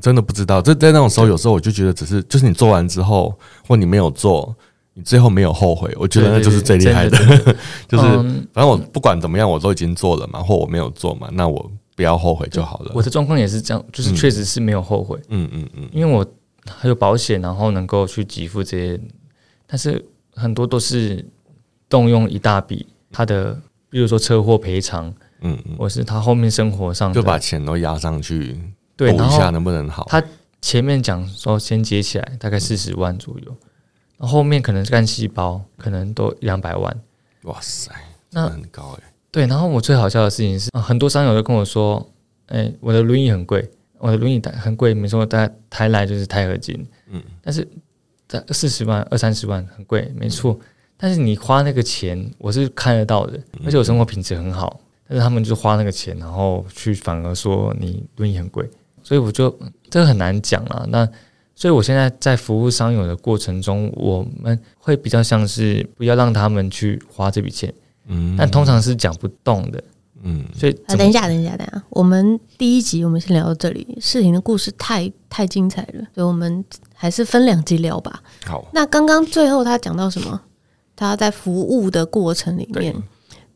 [0.00, 0.62] 真的不知道。
[0.62, 3.36] 这在那种时候，有时候我就觉得，只是就是你做完之后，
[3.66, 4.54] 或你没有做，
[4.94, 7.18] 你最后没有后悔，我觉得那就是最厉害的。
[7.88, 8.04] 就是
[8.52, 12.92] 反正我不管怎么样，我都已经做了嘛，或我没有做嘛，那我不要后悔就好了。
[12.94, 15.18] 我的状况也是这样，就是确实是没有后悔。
[15.28, 16.24] 嗯嗯嗯，因为我
[16.68, 19.00] 还有保险，然后能够去给付这些，
[19.66, 20.04] 但是
[20.36, 21.28] 很多都是
[21.88, 23.60] 动用一大笔他的。
[23.90, 28.56] 比如说车祸赔偿，嗯，或是他后面生活上就把钱都压上去，
[28.96, 30.06] 对，赌一下能不能好？
[30.08, 30.22] 他
[30.62, 33.56] 前面讲说先接起来大概四十万左右，
[34.16, 36.96] 然后后面可能干细胞可能都两百万，
[37.42, 37.90] 哇塞，
[38.30, 39.12] 那很高哎。
[39.32, 42.08] 对，然后我最好笑的事情是，很多商友都跟我说，
[42.46, 43.68] 哎，我的轮椅很贵，
[43.98, 47.66] 我的轮椅很贵，没错，大概抬来就是钛合金，嗯，但是
[48.28, 50.58] 在四十万二三十万很贵，没错。
[51.00, 54.78] 但是你花那个钱，我是看得到的，而且我生活品质很好。
[55.08, 58.64] 但是他们就花那个钱，然后去反而说你轮椅很贵，
[59.02, 59.50] 所以我就
[59.88, 60.86] 这个很难讲啊。
[60.88, 61.08] 那
[61.56, 67.74] 所以我现在在服务商友的过程中，我们会比较像是不要让他们去花这笔钱，
[68.06, 69.82] 嗯，但通常是讲不动的，
[70.22, 70.44] 嗯。
[70.54, 78.22] 所以啊，等一下，等一下，等一下，我们第一集我们先聊到这里，事情的故事太太精彩了，所以我们还是分两集聊吧。
[78.46, 80.40] 好，那刚刚最后他讲到什么？
[81.08, 82.94] 他在服务的过程里面，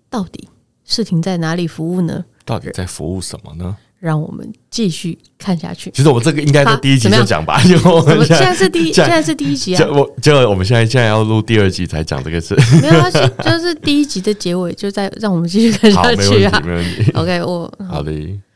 [0.08, 0.48] 到底
[0.86, 2.24] 世廷在哪里服务呢？
[2.46, 3.76] 到底在服务什么呢？
[4.00, 5.90] 让我们继续看下去。
[5.90, 7.58] 其实我们这个应该在第一集就讲吧。
[7.60, 7.78] 现
[8.28, 9.86] 在是第现在是第一集啊。
[9.90, 12.54] 我就我们现在现在要录第二集才讲这个事。
[12.80, 13.10] 没有啊，
[13.44, 16.62] 就是第一集的结尾就在让我们继续看下去啊。
[16.64, 17.10] 没问题，没问题。
[17.12, 18.10] OK，我好的。